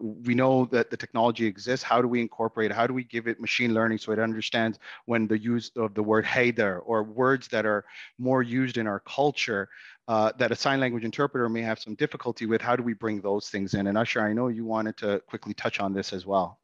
we 0.00 0.34
know 0.34 0.64
that 0.66 0.90
the 0.90 0.96
technology 0.96 1.46
exists. 1.46 1.84
How 1.84 2.00
do 2.00 2.08
we 2.08 2.20
incorporate? 2.20 2.72
How 2.72 2.86
do 2.86 2.94
we 2.94 3.04
give 3.04 3.28
it 3.28 3.40
machine 3.40 3.74
learning 3.74 3.98
so 3.98 4.12
it 4.12 4.18
understands 4.18 4.78
when 5.04 5.26
the 5.26 5.38
use 5.38 5.70
of 5.76 5.94
the 5.94 6.02
word 6.02 6.24
hey 6.24 6.50
there 6.50 6.78
or 6.78 7.02
words 7.02 7.48
that 7.48 7.66
are 7.66 7.84
more 8.18 8.42
used 8.42 8.78
in 8.78 8.86
our 8.86 9.00
culture 9.00 9.68
uh, 10.10 10.32
that 10.38 10.50
a 10.50 10.56
sign 10.56 10.80
language 10.80 11.04
interpreter 11.04 11.48
may 11.48 11.62
have 11.62 11.78
some 11.78 11.94
difficulty 11.94 12.44
with. 12.44 12.60
How 12.60 12.74
do 12.74 12.82
we 12.82 12.94
bring 12.94 13.20
those 13.20 13.48
things 13.48 13.74
in? 13.74 13.86
And 13.86 13.96
Asher, 13.96 14.20
I 14.20 14.32
know 14.32 14.48
you 14.48 14.64
wanted 14.64 14.96
to 14.96 15.20
quickly 15.28 15.54
touch 15.54 15.78
on 15.78 15.92
this 15.92 16.12
as 16.12 16.26
well. 16.26 16.58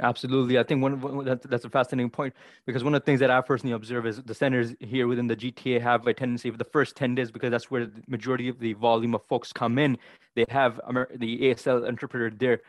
Absolutely. 0.00 0.60
I 0.60 0.62
think 0.62 0.80
one, 0.80 1.00
one 1.00 1.24
that's, 1.24 1.44
that's 1.44 1.64
a 1.64 1.70
fascinating 1.70 2.10
point 2.10 2.34
because 2.66 2.84
one 2.84 2.94
of 2.94 3.02
the 3.02 3.04
things 3.04 3.18
that 3.18 3.32
I 3.32 3.40
personally 3.40 3.74
observe 3.74 4.06
is 4.06 4.22
the 4.22 4.34
centers 4.34 4.76
here 4.78 5.08
within 5.08 5.26
the 5.26 5.34
GTA 5.34 5.80
have 5.80 6.06
a 6.06 6.14
tendency 6.14 6.52
for 6.52 6.56
the 6.56 6.64
first 6.64 6.94
10 6.94 7.16
days, 7.16 7.32
because 7.32 7.50
that's 7.50 7.68
where 7.68 7.86
the 7.86 8.00
majority 8.06 8.48
of 8.48 8.60
the 8.60 8.74
volume 8.74 9.16
of 9.16 9.24
folks 9.24 9.52
come 9.52 9.76
in. 9.76 9.98
They 10.36 10.44
have 10.48 10.80
the 11.16 11.38
ASL 11.40 11.88
interpreter 11.88 12.30
there 12.30 12.60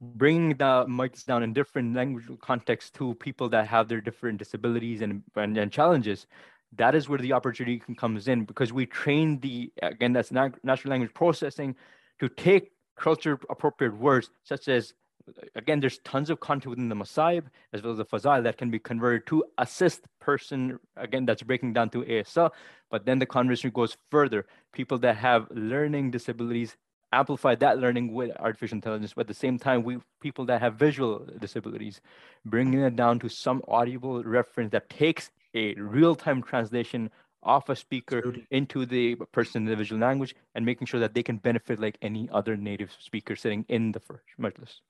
bringing 0.00 0.50
the 0.50 0.86
mics 0.88 1.24
down 1.24 1.42
in 1.42 1.52
different 1.52 1.96
language 1.96 2.26
contexts 2.40 2.92
to 2.92 3.14
people 3.14 3.48
that 3.48 3.66
have 3.66 3.88
their 3.88 4.00
different 4.00 4.38
disabilities 4.38 5.02
and, 5.02 5.24
and, 5.34 5.58
and 5.58 5.72
challenges 5.72 6.28
that 6.76 6.94
is 6.94 7.08
where 7.08 7.18
the 7.18 7.32
opportunity 7.32 7.80
comes 7.96 8.28
in 8.28 8.44
because 8.44 8.72
we 8.72 8.86
train 8.86 9.40
the 9.40 9.72
again 9.82 10.12
that's 10.12 10.30
natural 10.30 10.90
language 10.90 11.12
processing 11.14 11.74
to 12.18 12.28
take 12.28 12.72
culture 12.96 13.38
appropriate 13.50 13.96
words 13.96 14.30
such 14.44 14.68
as 14.68 14.94
again 15.54 15.80
there's 15.80 15.98
tons 15.98 16.30
of 16.30 16.40
content 16.40 16.70
within 16.70 16.88
the 16.88 16.94
Masaib 16.94 17.44
as 17.72 17.82
well 17.82 17.92
as 17.92 17.98
the 17.98 18.04
Fazail 18.04 18.42
that 18.44 18.56
can 18.56 18.70
be 18.70 18.78
converted 18.78 19.26
to 19.26 19.44
assist 19.58 20.06
person 20.20 20.78
again 20.96 21.26
that's 21.26 21.42
breaking 21.42 21.72
down 21.72 21.90
to 21.90 22.02
ASL 22.02 22.50
but 22.90 23.04
then 23.04 23.18
the 23.18 23.26
conversation 23.26 23.70
goes 23.70 23.96
further. 24.10 24.46
People 24.72 24.98
that 24.98 25.16
have 25.16 25.48
learning 25.50 26.10
disabilities 26.12 26.76
amplify 27.12 27.54
that 27.54 27.78
learning 27.78 28.12
with 28.12 28.30
artificial 28.38 28.76
intelligence 28.76 29.14
but 29.14 29.22
at 29.22 29.28
the 29.28 29.34
same 29.34 29.58
time 29.58 29.82
we 29.82 29.98
people 30.20 30.44
that 30.44 30.60
have 30.60 30.74
visual 30.74 31.26
disabilities 31.40 32.00
bringing 32.44 32.80
it 32.80 32.96
down 32.96 33.18
to 33.18 33.28
some 33.28 33.62
audible 33.68 34.22
reference 34.24 34.70
that 34.72 34.88
takes 34.90 35.30
a 35.56 35.74
real-time 35.74 36.42
translation 36.42 37.10
of 37.42 37.68
a 37.70 37.76
speaker 37.76 38.18
Absolutely. 38.18 38.46
into 38.50 38.86
the 38.86 39.14
person 39.32 39.62
in 39.62 39.68
the 39.70 39.76
visual 39.76 40.00
language 40.00 40.34
and 40.54 40.64
making 40.64 40.86
sure 40.86 41.00
that 41.00 41.14
they 41.14 41.22
can 41.22 41.38
benefit 41.38 41.80
like 41.80 41.96
any 42.02 42.28
other 42.32 42.56
native 42.56 42.94
speaker 43.00 43.36
sitting 43.36 43.64
in 43.68 43.92
the 43.92 44.00
first 44.00 44.24
majlis. 44.40 44.80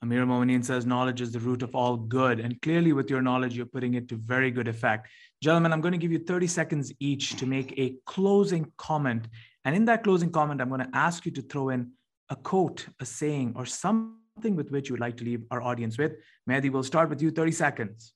Amir 0.00 0.24
Momineen 0.24 0.64
says 0.64 0.86
knowledge 0.86 1.20
is 1.20 1.32
the 1.32 1.40
root 1.40 1.62
of 1.62 1.74
all 1.74 1.96
good. 1.96 2.38
And 2.38 2.60
clearly, 2.62 2.92
with 2.92 3.10
your 3.10 3.20
knowledge, 3.20 3.56
you're 3.56 3.66
putting 3.66 3.94
it 3.94 4.08
to 4.10 4.16
very 4.16 4.50
good 4.52 4.68
effect. 4.68 5.08
Gentlemen, 5.42 5.72
I'm 5.72 5.80
going 5.80 5.92
to 5.92 5.98
give 5.98 6.12
you 6.12 6.20
30 6.20 6.46
seconds 6.46 6.92
each 7.00 7.34
to 7.36 7.46
make 7.46 7.76
a 7.76 7.96
closing 8.06 8.70
comment. 8.76 9.26
And 9.64 9.74
in 9.74 9.84
that 9.86 10.04
closing 10.04 10.30
comment, 10.30 10.60
I'm 10.60 10.68
going 10.68 10.82
to 10.82 10.96
ask 10.96 11.26
you 11.26 11.32
to 11.32 11.42
throw 11.42 11.70
in 11.70 11.90
a 12.30 12.36
quote, 12.36 12.86
a 13.00 13.04
saying, 13.04 13.54
or 13.56 13.66
something 13.66 14.54
with 14.54 14.70
which 14.70 14.88
you 14.88 14.92
would 14.92 15.00
like 15.00 15.16
to 15.16 15.24
leave 15.24 15.42
our 15.50 15.60
audience 15.60 15.98
with. 15.98 16.12
Mahdi, 16.46 16.70
we'll 16.70 16.84
start 16.84 17.08
with 17.08 17.20
you 17.20 17.32
30 17.32 17.50
seconds. 17.50 18.14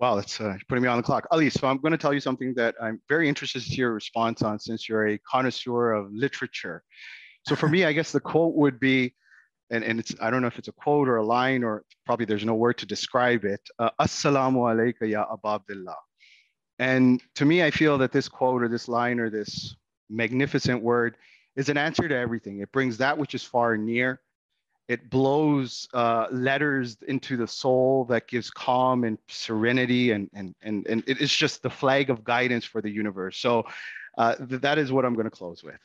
Wow, 0.00 0.16
that's 0.16 0.40
uh, 0.40 0.56
putting 0.68 0.82
me 0.82 0.88
on 0.88 0.96
the 0.96 1.02
clock. 1.02 1.26
Ali, 1.30 1.50
so 1.50 1.68
I'm 1.68 1.78
going 1.78 1.92
to 1.92 1.98
tell 1.98 2.12
you 2.12 2.20
something 2.20 2.52
that 2.54 2.74
I'm 2.82 3.00
very 3.08 3.28
interested 3.28 3.62
to 3.62 3.74
your 3.74 3.92
response 3.92 4.42
on 4.42 4.58
since 4.58 4.88
you're 4.88 5.06
a 5.08 5.18
connoisseur 5.18 5.92
of 5.92 6.12
literature. 6.12 6.82
So 7.46 7.54
for 7.54 7.68
me, 7.68 7.84
I 7.84 7.92
guess 7.92 8.10
the 8.10 8.20
quote 8.20 8.54
would 8.54 8.80
be, 8.80 9.14
and, 9.70 9.84
and 9.84 10.00
it's 10.00 10.14
I 10.20 10.30
don't 10.30 10.40
know 10.42 10.48
if 10.48 10.58
it's 10.58 10.68
a 10.68 10.72
quote 10.72 11.08
or 11.08 11.16
a 11.18 11.24
line 11.24 11.62
or 11.62 11.84
probably 12.06 12.26
there's 12.26 12.44
no 12.44 12.54
word 12.54 12.78
to 12.78 12.86
describe 12.86 13.44
it. 13.44 13.60
Uh, 13.78 13.90
Assalamu 14.00 14.58
alayka 14.58 15.08
ya 15.08 15.26
Abdullah. 15.32 15.96
And 16.78 17.22
to 17.36 17.44
me, 17.44 17.62
I 17.62 17.70
feel 17.70 17.98
that 17.98 18.10
this 18.10 18.28
quote 18.28 18.62
or 18.62 18.68
this 18.68 18.88
line 18.88 19.20
or 19.20 19.30
this 19.30 19.76
magnificent 20.10 20.82
word 20.82 21.16
is 21.54 21.68
an 21.68 21.76
answer 21.76 22.08
to 22.08 22.16
everything. 22.16 22.60
It 22.60 22.72
brings 22.72 22.98
that 22.98 23.16
which 23.16 23.34
is 23.34 23.44
far 23.44 23.74
and 23.74 23.86
near 23.86 24.20
it 24.88 25.08
blows 25.08 25.88
uh, 25.94 26.26
letters 26.30 26.98
into 27.08 27.36
the 27.36 27.46
soul 27.46 28.04
that 28.06 28.28
gives 28.28 28.50
calm 28.50 29.04
and 29.04 29.18
serenity 29.28 30.12
and 30.12 30.28
and 30.34 30.54
and, 30.62 30.86
and 30.86 31.02
it's 31.06 31.34
just 31.34 31.62
the 31.62 31.70
flag 31.70 32.10
of 32.10 32.22
guidance 32.24 32.64
for 32.64 32.82
the 32.82 32.90
universe. 32.90 33.38
So 33.38 33.64
uh, 34.18 34.34
th- 34.36 34.60
that 34.60 34.78
is 34.78 34.92
what 34.92 35.04
i'm 35.04 35.14
going 35.14 35.24
to 35.24 35.30
close 35.30 35.62
with. 35.64 35.80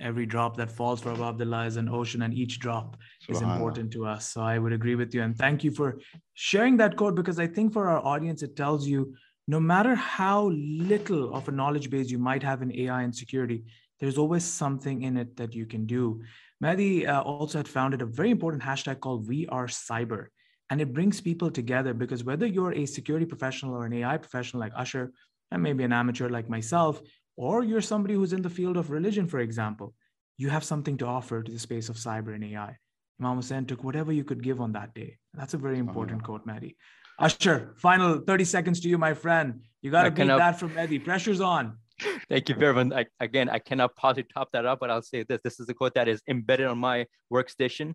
Every 0.00 0.26
drop 0.26 0.56
that 0.58 0.70
falls 0.70 1.00
from 1.00 1.14
above 1.14 1.38
the 1.38 1.44
lies 1.44 1.76
an 1.76 1.88
ocean 1.88 2.22
and 2.22 2.32
each 2.32 2.60
drop 2.60 2.96
is 3.28 3.40
important 3.40 3.90
to 3.92 4.06
us. 4.06 4.28
So 4.32 4.42
i 4.42 4.58
would 4.58 4.72
agree 4.72 4.94
with 4.94 5.14
you 5.14 5.22
and 5.22 5.36
thank 5.36 5.64
you 5.64 5.70
for 5.70 5.98
sharing 6.34 6.76
that 6.76 6.96
quote 6.96 7.14
because 7.14 7.38
i 7.40 7.46
think 7.46 7.72
for 7.72 7.88
our 7.88 8.04
audience 8.04 8.42
it 8.42 8.54
tells 8.56 8.86
you 8.86 9.14
no 9.48 9.58
matter 9.58 9.94
how 9.94 10.50
little 10.50 11.34
of 11.34 11.48
a 11.48 11.52
knowledge 11.52 11.88
base 11.88 12.10
you 12.10 12.18
might 12.18 12.42
have 12.42 12.60
in 12.62 12.70
ai 12.80 13.02
and 13.02 13.14
security 13.14 13.64
there's 13.98 14.18
always 14.18 14.44
something 14.44 15.02
in 15.02 15.16
it 15.16 15.36
that 15.36 15.54
you 15.54 15.66
can 15.66 15.86
do 15.86 16.22
Mahdi 16.60 17.06
uh, 17.06 17.22
also 17.22 17.58
had 17.58 17.68
founded 17.68 18.02
a 18.02 18.06
very 18.06 18.30
important 18.30 18.62
hashtag 18.62 19.00
called 19.00 19.28
We 19.28 19.46
Are 19.46 19.66
Cyber. 19.66 20.26
And 20.70 20.80
it 20.80 20.92
brings 20.92 21.20
people 21.20 21.50
together 21.50 21.94
because 21.94 22.24
whether 22.24 22.46
you're 22.46 22.74
a 22.74 22.84
security 22.84 23.24
professional 23.24 23.74
or 23.74 23.86
an 23.86 23.92
AI 23.92 24.18
professional 24.18 24.60
like 24.60 24.72
Asher, 24.76 25.12
and 25.50 25.62
maybe 25.62 25.84
an 25.84 25.92
amateur 25.92 26.28
like 26.28 26.48
myself, 26.50 27.00
or 27.36 27.64
you're 27.64 27.80
somebody 27.80 28.14
who's 28.14 28.32
in 28.32 28.42
the 28.42 28.50
field 28.50 28.76
of 28.76 28.90
religion, 28.90 29.26
for 29.26 29.38
example, 29.38 29.94
you 30.36 30.50
have 30.50 30.64
something 30.64 30.98
to 30.98 31.06
offer 31.06 31.42
to 31.42 31.50
the 31.50 31.58
space 31.58 31.88
of 31.88 31.96
cyber 31.96 32.34
and 32.34 32.44
AI. 32.44 32.76
Imam 33.20 33.36
Hussein 33.36 33.64
took 33.64 33.82
whatever 33.82 34.12
you 34.12 34.24
could 34.24 34.42
give 34.42 34.60
on 34.60 34.72
that 34.72 34.94
day. 34.94 35.16
That's 35.34 35.54
a 35.54 35.58
very 35.58 35.78
important 35.78 36.20
oh, 36.22 36.26
quote, 36.26 36.46
Mahdi. 36.46 36.76
Asher, 37.18 37.74
final 37.78 38.18
30 38.20 38.44
seconds 38.44 38.80
to 38.80 38.88
you, 38.88 38.98
my 38.98 39.14
friend. 39.14 39.62
You 39.82 39.90
got 39.90 40.04
to 40.04 40.10
beat 40.10 40.26
that 40.26 40.60
from 40.60 40.74
Mahdi. 40.74 40.98
Pressure's 40.98 41.40
on. 41.40 41.78
Thank 42.28 42.48
you 42.48 42.54
very 42.54 42.72
much. 42.72 42.92
I, 42.92 43.24
again, 43.24 43.48
I 43.48 43.58
cannot 43.58 43.96
possibly 43.96 44.24
top 44.24 44.52
that 44.52 44.66
up, 44.66 44.80
but 44.80 44.90
I'll 44.90 45.02
say 45.02 45.24
this. 45.24 45.40
This 45.42 45.60
is 45.60 45.68
a 45.68 45.74
quote 45.74 45.94
that 45.94 46.08
is 46.08 46.22
embedded 46.28 46.66
on 46.66 46.78
my 46.78 47.06
workstation. 47.32 47.94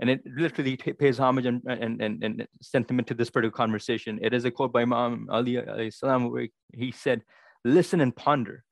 And 0.00 0.10
it 0.10 0.20
literally 0.26 0.76
pays 0.76 1.18
homage 1.18 1.46
and, 1.46 1.62
and, 1.66 2.00
and, 2.00 2.24
and 2.24 2.46
sentiment 2.60 3.06
to 3.08 3.14
this 3.14 3.30
particular 3.30 3.52
conversation. 3.52 4.18
It 4.22 4.34
is 4.34 4.44
a 4.44 4.50
quote 4.50 4.72
by 4.72 4.82
Imam 4.82 5.28
Ali 5.30 5.62
salam, 5.90 6.30
where 6.30 6.48
he 6.72 6.90
said, 6.90 7.22
listen 7.64 8.00
and 8.00 8.14
ponder, 8.14 8.64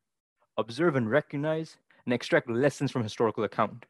observe 0.56 0.96
and 0.96 1.08
recognize, 1.08 1.76
and 2.04 2.12
extract 2.14 2.50
lessons 2.50 2.90
from 2.90 3.02
historical 3.02 3.44
account. 3.44 3.86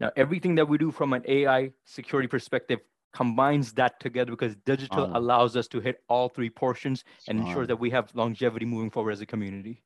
Now, 0.00 0.10
everything 0.16 0.54
that 0.56 0.68
we 0.68 0.78
do 0.78 0.90
from 0.90 1.12
an 1.12 1.22
AI 1.26 1.72
security 1.84 2.28
perspective 2.28 2.80
combines 3.12 3.72
that 3.74 4.00
together 4.00 4.30
because 4.30 4.54
digital 4.64 5.10
allows 5.18 5.56
us 5.56 5.68
to 5.68 5.80
hit 5.80 6.02
all 6.08 6.28
three 6.28 6.48
portions 6.50 7.04
and 7.28 7.40
ensure 7.40 7.66
that 7.66 7.76
we 7.76 7.90
have 7.90 8.10
longevity 8.14 8.64
moving 8.64 8.90
forward 8.90 9.12
as 9.12 9.20
a 9.20 9.26
community. 9.26 9.82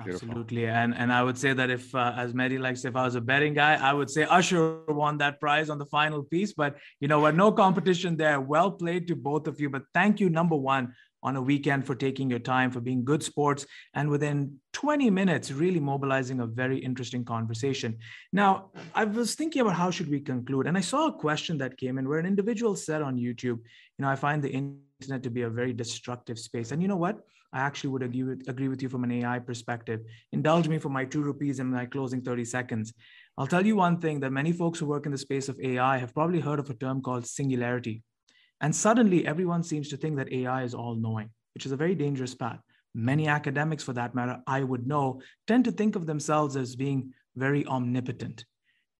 Absolutely, 0.00 0.66
and 0.66 0.94
and 0.94 1.12
I 1.12 1.24
would 1.24 1.36
say 1.36 1.52
that 1.52 1.70
if, 1.70 1.92
uh, 1.92 2.14
as 2.16 2.32
Mahdi 2.32 2.56
likes, 2.56 2.84
if 2.84 2.94
I 2.94 3.04
was 3.04 3.16
a 3.16 3.20
betting 3.20 3.52
guy, 3.52 3.74
I 3.74 3.92
would 3.92 4.08
say 4.08 4.22
Asher 4.22 4.84
won 4.86 5.18
that 5.18 5.40
prize 5.40 5.68
on 5.70 5.78
the 5.78 5.86
final 5.86 6.22
piece. 6.22 6.52
But 6.52 6.76
you 7.00 7.08
know 7.08 7.18
what? 7.18 7.34
No 7.34 7.50
competition 7.50 8.16
there. 8.16 8.40
Well 8.40 8.70
played 8.70 9.08
to 9.08 9.16
both 9.16 9.48
of 9.48 9.60
you. 9.60 9.70
But 9.70 9.82
thank 9.92 10.20
you, 10.20 10.30
number 10.30 10.54
one, 10.54 10.94
on 11.22 11.36
a 11.36 11.42
weekend 11.42 11.86
for 11.86 11.94
taking 11.94 12.30
your 12.30 12.38
time, 12.38 12.70
for 12.70 12.80
being 12.80 13.04
good 13.04 13.22
sports, 13.22 13.66
and 13.94 14.08
within 14.08 14.58
20 14.72 15.10
minutes, 15.10 15.50
really 15.50 15.80
mobilizing 15.80 16.40
a 16.40 16.46
very 16.46 16.78
interesting 16.78 17.24
conversation. 17.24 17.98
Now, 18.32 18.70
I 18.94 19.04
was 19.04 19.34
thinking 19.34 19.62
about 19.62 19.74
how 19.74 19.90
should 19.90 20.10
we 20.10 20.20
conclude, 20.20 20.66
and 20.66 20.76
I 20.76 20.80
saw 20.80 21.08
a 21.08 21.12
question 21.12 21.58
that 21.58 21.76
came 21.76 21.98
in 21.98 22.08
where 22.08 22.18
an 22.18 22.26
individual 22.26 22.76
said 22.76 23.02
on 23.02 23.16
YouTube, 23.16 23.58
you 23.96 24.00
know, 24.00 24.08
I 24.08 24.16
find 24.16 24.42
the 24.42 24.50
internet 24.50 25.22
to 25.22 25.30
be 25.30 25.42
a 25.42 25.50
very 25.50 25.72
destructive 25.72 26.38
space, 26.38 26.72
and 26.72 26.80
you 26.80 26.88
know 26.88 26.96
what? 26.96 27.20
I 27.52 27.60
actually 27.60 27.90
would 27.90 28.02
agree 28.02 28.24
with, 28.24 28.48
agree 28.48 28.68
with 28.68 28.82
you 28.82 28.88
from 28.90 29.04
an 29.04 29.10
AI 29.10 29.38
perspective. 29.38 30.00
Indulge 30.32 30.68
me 30.68 30.78
for 30.78 30.90
my 30.90 31.04
two 31.04 31.22
rupees 31.22 31.60
in 31.60 31.68
my 31.68 31.86
closing 31.86 32.20
30 32.20 32.44
seconds. 32.44 32.92
I'll 33.38 33.46
tell 33.46 33.64
you 33.64 33.74
one 33.74 34.00
thing 34.00 34.20
that 34.20 34.32
many 34.32 34.52
folks 34.52 34.78
who 34.78 34.86
work 34.86 35.06
in 35.06 35.12
the 35.12 35.18
space 35.18 35.48
of 35.48 35.58
AI 35.60 35.96
have 35.96 36.12
probably 36.12 36.40
heard 36.40 36.58
of 36.58 36.68
a 36.68 36.74
term 36.74 37.00
called 37.00 37.26
singularity. 37.26 38.02
And 38.60 38.74
suddenly 38.74 39.26
everyone 39.26 39.62
seems 39.62 39.88
to 39.90 39.96
think 39.96 40.16
that 40.16 40.32
AI 40.32 40.64
is 40.64 40.74
all 40.74 40.94
knowing, 40.94 41.30
which 41.54 41.66
is 41.66 41.72
a 41.72 41.76
very 41.76 41.94
dangerous 41.94 42.34
path. 42.34 42.60
Many 42.94 43.28
academics, 43.28 43.84
for 43.84 43.92
that 43.92 44.14
matter, 44.14 44.40
I 44.46 44.62
would 44.62 44.86
know, 44.86 45.20
tend 45.46 45.64
to 45.66 45.72
think 45.72 45.94
of 45.94 46.06
themselves 46.06 46.56
as 46.56 46.74
being 46.74 47.12
very 47.36 47.64
omnipotent. 47.66 48.44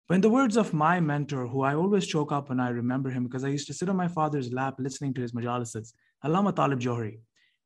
But 0.09 0.14
in 0.14 0.21
the 0.21 0.31
words 0.31 0.57
of 0.57 0.73
my 0.73 1.01
mentor, 1.01 1.47
who 1.47 1.62
I 1.62 1.75
always 1.75 2.07
choke 2.07 2.33
up 2.33 2.49
when 2.49 2.61
I 2.61 2.71
remember 2.71 3.11
him 3.11 3.25
because 3.25 3.44
I 3.44 3.49
used 3.49 3.66
to 3.66 3.75
sit 3.75 3.88
on 3.88 3.97
my 3.97 4.09
father's 4.09 4.53
lap 4.53 4.77
listening 4.79 5.12
to 5.14 5.21
his 5.21 5.33
majalises, 5.33 5.92
Allama 6.25 6.55
Talib 6.55 6.81
Johri. 6.81 7.18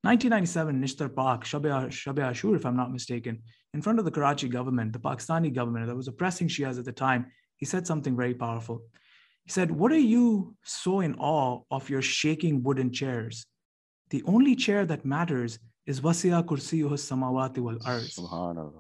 1997, 0.05 0.83
Nishtar 0.83 1.15
Park, 1.15 1.45
Shab 1.45 2.19
Ashur, 2.19 2.57
if 2.57 2.67
I'm 2.67 2.77
not 2.77 2.93
mistaken, 2.93 3.41
in 3.73 3.81
front 3.81 4.01
of 4.01 4.05
the 4.05 4.11
Karachi 4.11 4.49
government, 4.49 4.93
the 4.93 4.99
Pakistani 4.99 5.55
government 5.55 5.87
that 5.87 5.95
was 5.95 6.09
oppressing 6.09 6.49
Shias 6.49 6.77
at 6.79 6.85
the 6.85 6.91
time, 6.91 7.27
he 7.57 7.67
said 7.67 7.87
something 7.87 8.17
very 8.17 8.35
powerful. 8.35 8.83
He 9.45 9.51
said, 9.51 9.71
What 9.71 9.93
are 9.93 9.99
you 9.99 10.55
so 10.63 11.01
in 11.01 11.15
awe 11.17 11.61
of 11.71 11.91
your 11.91 12.03
shaking 12.03 12.63
wooden 12.63 12.93
chairs? 12.93 13.45
The 14.11 14.23
only 14.27 14.55
chair 14.55 14.87
that 14.87 15.05
matters 15.05 15.59
is 15.87 16.01
Wasiya 16.01 16.45
Kursiyuhu 16.45 16.93
Samawati 16.93 17.59
wal 17.59 17.77
Arz. 17.77 18.15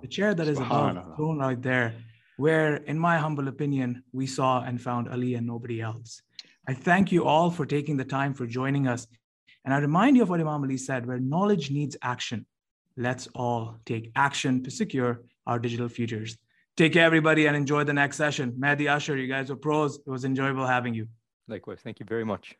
The 0.02 0.08
chair 0.08 0.34
that 0.34 0.46
is 0.46 0.58
above 0.58 0.94
the 0.94 1.16
throne 1.16 1.38
right 1.38 1.60
there, 1.60 1.94
where, 2.36 2.76
in 2.76 2.98
my 2.98 3.18
humble 3.18 3.48
opinion, 3.48 4.04
we 4.12 4.26
saw 4.26 4.62
and 4.62 4.80
found 4.80 5.08
Ali 5.08 5.34
and 5.34 5.46
nobody 5.46 5.80
else. 5.80 6.22
I 6.68 6.74
thank 6.74 7.10
you 7.10 7.24
all 7.24 7.50
for 7.50 7.66
taking 7.66 7.96
the 7.96 8.04
time 8.04 8.34
for 8.34 8.46
joining 8.46 8.86
us. 8.86 9.06
And 9.64 9.74
I 9.74 9.78
remind 9.78 10.16
you 10.16 10.22
of 10.22 10.28
what 10.28 10.40
Imam 10.40 10.62
Ali 10.62 10.76
said, 10.76 11.06
where 11.06 11.18
knowledge 11.18 11.70
needs 11.70 11.96
action. 12.02 12.46
Let's 12.96 13.26
all 13.34 13.78
take 13.84 14.12
action 14.14 14.62
to 14.64 14.70
secure 14.70 15.22
our 15.46 15.58
digital 15.58 15.88
futures. 15.88 16.36
Take 16.76 16.94
care, 16.94 17.04
everybody, 17.04 17.46
and 17.46 17.54
enjoy 17.54 17.84
the 17.84 17.92
next 17.92 18.16
session. 18.16 18.54
Mahdi 18.58 18.88
Asher, 18.88 19.16
you 19.16 19.28
guys 19.28 19.50
were 19.50 19.56
pros. 19.56 19.98
It 19.98 20.10
was 20.10 20.24
enjoyable 20.24 20.66
having 20.66 20.94
you. 20.94 21.06
Likewise. 21.48 21.80
Thank 21.82 22.00
you 22.00 22.06
very 22.06 22.24
much. 22.24 22.54